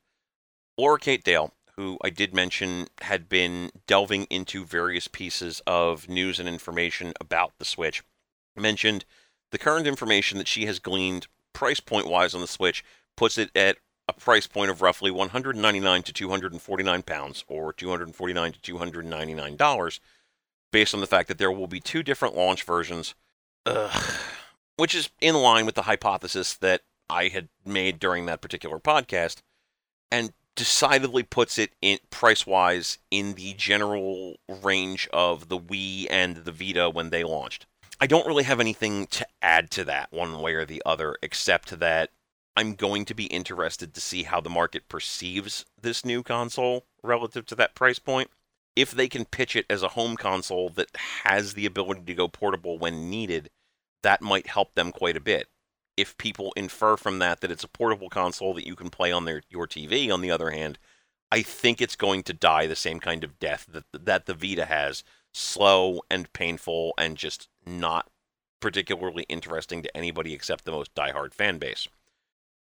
[0.77, 6.39] Laura Kate Dale, who I did mention had been delving into various pieces of news
[6.39, 8.03] and information about the Switch,
[8.55, 9.05] mentioned
[9.51, 12.83] the current information that she has gleaned price point wise on the Switch
[13.15, 18.61] puts it at a price point of roughly 199 to 249 pounds or 249 to
[18.61, 19.99] 299 dollars
[20.71, 23.13] based on the fact that there will be two different launch versions
[23.65, 24.13] Ugh.
[24.77, 29.41] which is in line with the hypothesis that I had made during that particular podcast
[30.09, 36.37] and decidedly puts it in price wise in the general range of the Wii and
[36.37, 37.65] the Vita when they launched.
[37.99, 41.79] I don't really have anything to add to that one way or the other, except
[41.79, 42.09] that
[42.55, 47.45] I'm going to be interested to see how the market perceives this new console relative
[47.47, 48.29] to that price point.
[48.75, 52.27] If they can pitch it as a home console that has the ability to go
[52.27, 53.49] portable when needed,
[54.03, 55.47] that might help them quite a bit.
[56.01, 59.25] If people infer from that that it's a portable console that you can play on
[59.25, 60.79] their your TV, on the other hand,
[61.31, 64.65] I think it's going to die the same kind of death that that the Vita
[64.65, 68.09] has, slow and painful and just not
[68.59, 71.87] particularly interesting to anybody except the most diehard fan base.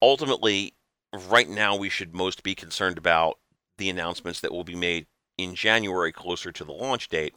[0.02, 0.74] Ultimately,
[1.14, 3.40] right now we should most be concerned about
[3.78, 5.08] the announcements that will be made
[5.38, 7.36] in January closer to the launch date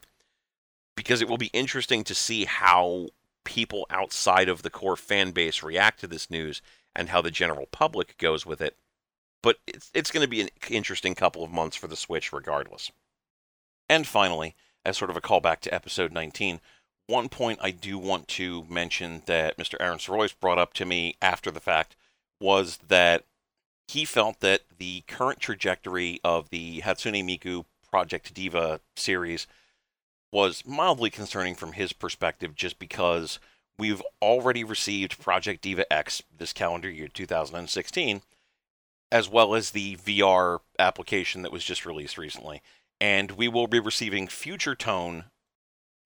[0.95, 3.07] because it will be interesting to see how
[3.43, 6.61] people outside of the core fan base react to this news
[6.95, 8.75] and how the general public goes with it.
[9.41, 12.91] But it's, it's going to be an interesting couple of months for the Switch regardless.
[13.87, 16.59] And finally, as sort of a callback to episode 19,
[17.07, 19.75] one point I do want to mention that Mr.
[19.79, 21.95] Aaron Sorois brought up to me after the fact
[22.39, 23.23] was that
[23.87, 29.47] he felt that the current trajectory of the Hatsune Miku Project Diva series
[30.31, 33.39] was mildly concerning from his perspective just because
[33.77, 38.21] we've already received Project Diva X this calendar year 2016
[39.11, 42.61] as well as the VR application that was just released recently
[43.01, 45.25] and we will be receiving Future Tone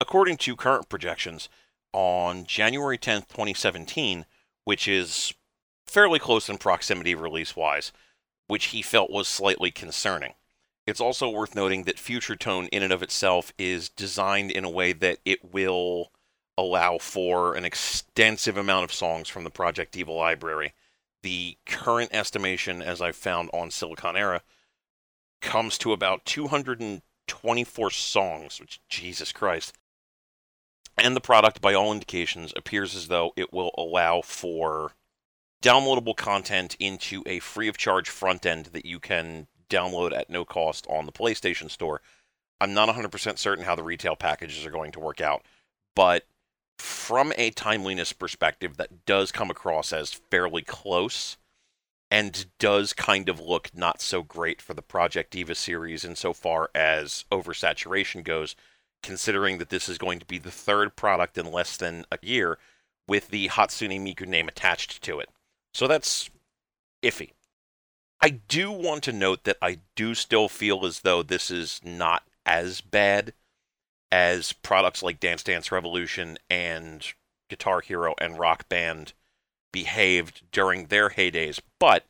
[0.00, 1.48] according to current projections,
[1.94, 4.26] on January 10th, 2017,
[4.64, 5.32] which is
[5.86, 7.92] fairly close in proximity release wise,
[8.48, 10.34] which he felt was slightly concerning.
[10.86, 14.70] It's also worth noting that Future Tone, in and of itself, is designed in a
[14.70, 16.12] way that it will
[16.58, 20.74] allow for an extensive amount of songs from the Project Diva library.
[21.22, 24.40] The current estimation, as I've found on Siliconera,
[25.40, 29.74] comes to about 224 songs, which, Jesus Christ,
[30.98, 34.92] and the product, by all indications, appears as though it will allow for
[35.62, 40.44] downloadable content into a free of charge front end that you can download at no
[40.44, 42.00] cost on the PlayStation Store.
[42.60, 45.42] I'm not 100% certain how the retail packages are going to work out,
[45.94, 46.24] but
[46.78, 51.36] from a timeliness perspective, that does come across as fairly close
[52.10, 57.24] and does kind of look not so great for the Project Diva series insofar as
[57.30, 58.54] oversaturation goes
[59.02, 62.58] considering that this is going to be the third product in less than a year
[63.06, 65.28] with the Hatsune Miku name attached to it.
[65.74, 66.30] So that's
[67.02, 67.32] iffy.
[68.24, 72.22] I do want to note that I do still feel as though this is not
[72.46, 73.34] as bad
[74.10, 77.06] as products like Dance Dance Revolution and
[77.50, 79.12] Guitar Hero and Rock Band
[79.74, 82.06] behaved during their heydays, but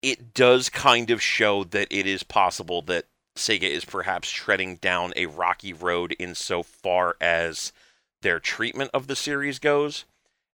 [0.00, 3.04] it does kind of show that it is possible that
[3.36, 7.74] Sega is perhaps treading down a rocky road insofar as
[8.22, 10.06] their treatment of the series goes.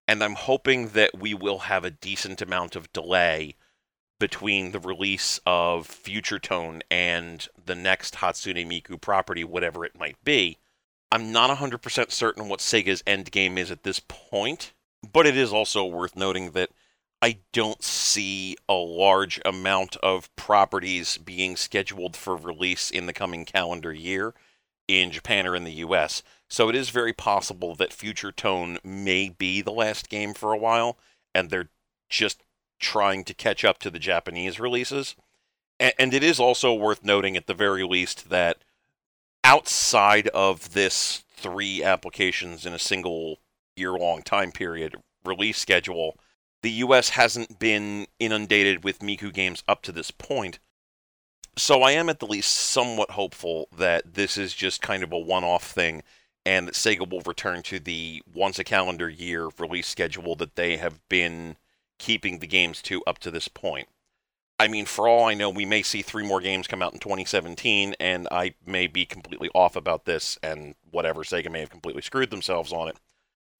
[0.09, 3.55] And I'm hoping that we will have a decent amount of delay
[4.19, 10.23] between the release of Future Tone and the next Hatsune Miku property, whatever it might
[10.25, 10.59] be.
[11.11, 14.73] I'm not 100% certain what Sega's endgame is at this point,
[15.11, 16.71] but it is also worth noting that
[17.21, 23.45] I don't see a large amount of properties being scheduled for release in the coming
[23.45, 24.35] calendar year
[24.87, 26.23] in Japan or in the US.
[26.49, 30.59] So it is very possible that Future Tone may be the last game for a
[30.59, 30.99] while,
[31.35, 31.71] and they're
[32.09, 32.43] just
[32.79, 35.17] trying to catch up to the Japanese releases.
[35.81, 38.59] And it is also worth noting, at the very least, that
[39.45, 43.39] outside of this three applications in a single
[43.77, 46.19] year long time period release schedule,
[46.63, 50.59] the US hasn't been inundated with Miku games up to this point.
[51.57, 55.19] So I am at the least somewhat hopeful that this is just kind of a
[55.19, 56.03] one off thing
[56.45, 60.77] and that Sega will return to the once a calendar year release schedule that they
[60.77, 61.57] have been
[61.99, 63.89] keeping the games to up to this point.
[64.61, 66.99] I mean, for all I know, we may see three more games come out in
[66.99, 72.03] 2017, and I may be completely off about this, and whatever, Sega may have completely
[72.03, 72.97] screwed themselves on it.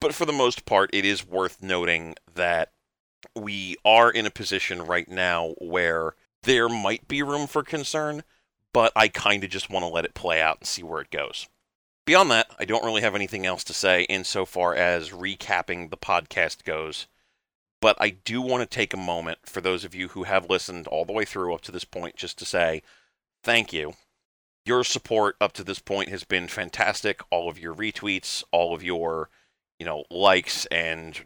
[0.01, 2.71] But for the most part, it is worth noting that
[3.35, 8.23] we are in a position right now where there might be room for concern,
[8.73, 11.11] but I kind of just want to let it play out and see where it
[11.11, 11.47] goes.
[12.05, 16.63] Beyond that, I don't really have anything else to say insofar as recapping the podcast
[16.63, 17.07] goes.
[17.81, 20.87] But I do want to take a moment for those of you who have listened
[20.87, 22.81] all the way through up to this point just to say
[23.43, 23.93] thank you.
[24.65, 27.21] Your support up to this point has been fantastic.
[27.31, 29.29] All of your retweets, all of your,
[29.79, 31.19] you know, likes and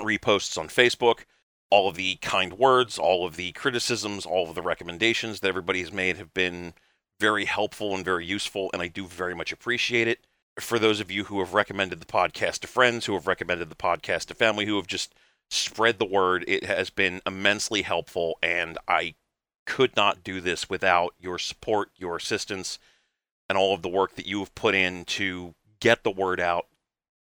[0.00, 1.24] reposts on Facebook,
[1.70, 5.80] all of the kind words, all of the criticisms, all of the recommendations that everybody
[5.80, 6.74] has made have been
[7.18, 10.26] very helpful and very useful, and I do very much appreciate it.
[10.60, 13.74] For those of you who have recommended the podcast to friends, who have recommended the
[13.74, 15.14] podcast to family, who have just
[15.50, 16.44] spread the word.
[16.48, 19.14] It has been immensely helpful, and I
[19.66, 22.78] could not do this without your support, your assistance,
[23.48, 26.66] and all of the work that you have put in to get the word out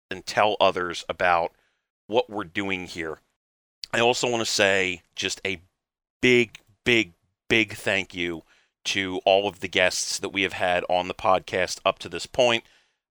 [0.09, 1.53] and tell others about
[2.07, 3.19] what we're doing here.
[3.93, 5.61] I also want to say just a
[6.21, 7.13] big, big,
[7.47, 8.43] big thank you
[8.85, 12.25] to all of the guests that we have had on the podcast up to this
[12.25, 12.63] point.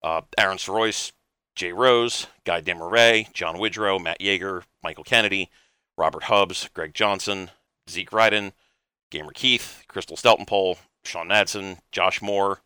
[0.02, 1.12] Uh, Aaron Sorois,
[1.54, 5.50] Jay Rose, Guy Desmarais, John Widrow, Matt Yeager, Michael Kennedy,
[5.98, 7.50] Robert Hubbs, Greg Johnson,
[7.90, 8.52] Zeke Ryden,
[9.10, 12.60] Gamer Keith, Crystal Steltenpole, Sean Madsen, Josh Moore,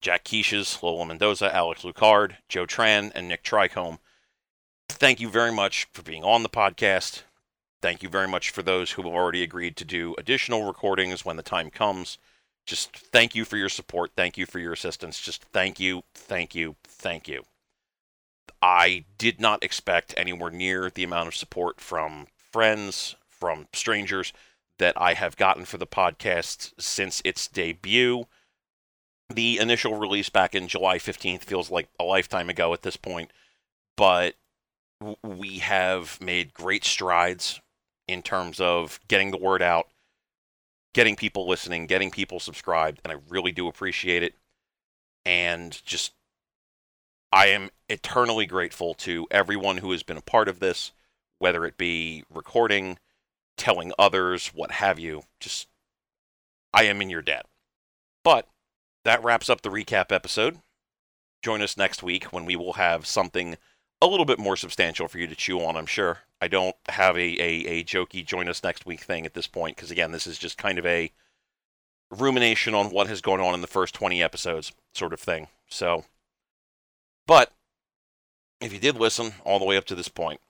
[0.00, 3.98] Jack Keishes, Lola Mendoza, Alex Lucard, Joe Tran, and Nick Tricombe.
[4.88, 7.24] Thank you very much for being on the podcast.
[7.82, 11.36] Thank you very much for those who have already agreed to do additional recordings when
[11.36, 12.16] the time comes.
[12.64, 14.12] Just thank you for your support.
[14.16, 15.20] Thank you for your assistance.
[15.20, 17.44] Just thank you, thank you, thank you.
[18.60, 24.32] I did not expect anywhere near the amount of support from friends, from strangers
[24.78, 28.26] that I have gotten for the podcast since its debut.
[29.28, 33.30] The initial release back in July 15th feels like a lifetime ago at this point,
[33.96, 34.34] but
[35.22, 37.60] we have made great strides
[38.08, 39.88] in terms of getting the word out,
[40.94, 44.34] getting people listening, getting people subscribed, and I really do appreciate it.
[45.24, 46.12] And just
[47.32, 50.92] I am eternally grateful to everyone who has been a part of this,
[51.38, 52.98] whether it be recording,
[53.56, 55.22] telling others, what have you.
[55.38, 55.68] Just,
[56.72, 57.46] I am in your debt.
[58.24, 58.48] But
[59.04, 60.58] that wraps up the recap episode.
[61.42, 63.56] Join us next week when we will have something
[64.02, 66.20] a little bit more substantial for you to chew on, I'm sure.
[66.40, 69.76] I don't have a, a, a jokey join us next week thing at this point,
[69.76, 71.12] because again, this is just kind of a
[72.10, 75.48] rumination on what has gone on in the first 20 episodes sort of thing.
[75.68, 76.04] So,
[77.26, 77.52] but
[78.60, 80.40] if you did listen all the way up to this point,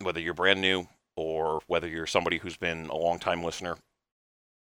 [0.00, 3.76] whether you're brand new or whether you're somebody who's been a long time listener,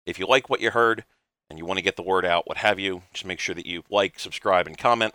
[0.06, 1.04] if you like what you heard
[1.48, 3.66] and you want to get the word out, what have you, just make sure that
[3.66, 5.14] you like, subscribe, and comment.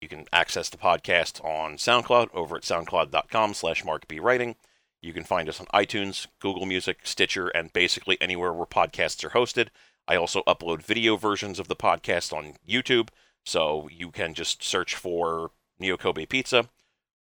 [0.00, 4.54] You can access the podcast on SoundCloud over at soundcloud.com slash markbwriting.
[5.02, 9.30] You can find us on iTunes, Google Music, Stitcher, and basically anywhere where podcasts are
[9.30, 9.68] hosted.
[10.08, 13.08] I also upload video versions of the podcast on YouTube,
[13.44, 16.68] so you can just search for Neo Kobe Pizza,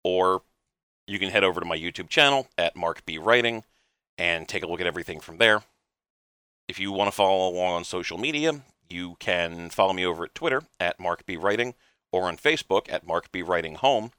[0.04, 0.42] or
[1.06, 3.64] you can head over to my YouTube channel at Mark B Writing
[4.18, 5.62] and take a look at everything from there.
[6.68, 10.34] If you want to follow along on social media, you can follow me over at
[10.34, 11.74] Twitter at Mark B Writing
[12.12, 14.12] or on Facebook at Mark B Writing Home.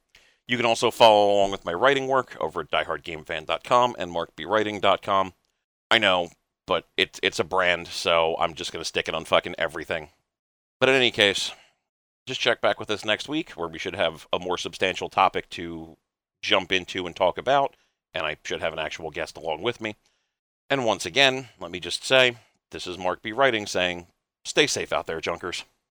[0.48, 5.34] You can also follow along with my writing work over at diehardgamefan.com and markbwriting.com.
[5.90, 6.30] I know,
[6.68, 10.10] but it's it's a brand, so I'm just gonna stick it on fucking everything.
[10.80, 11.52] But in any case,
[12.26, 15.50] just check back with us next week where we should have a more substantial topic
[15.52, 15.98] to
[16.42, 17.76] jump into and talk about,
[18.14, 19.96] and I should have an actual guest along with me.
[20.70, 22.38] And once again, let me just say,
[22.72, 23.32] this is Mark B.
[23.32, 24.08] Writing saying,
[24.46, 25.64] stay safe out there, junkers.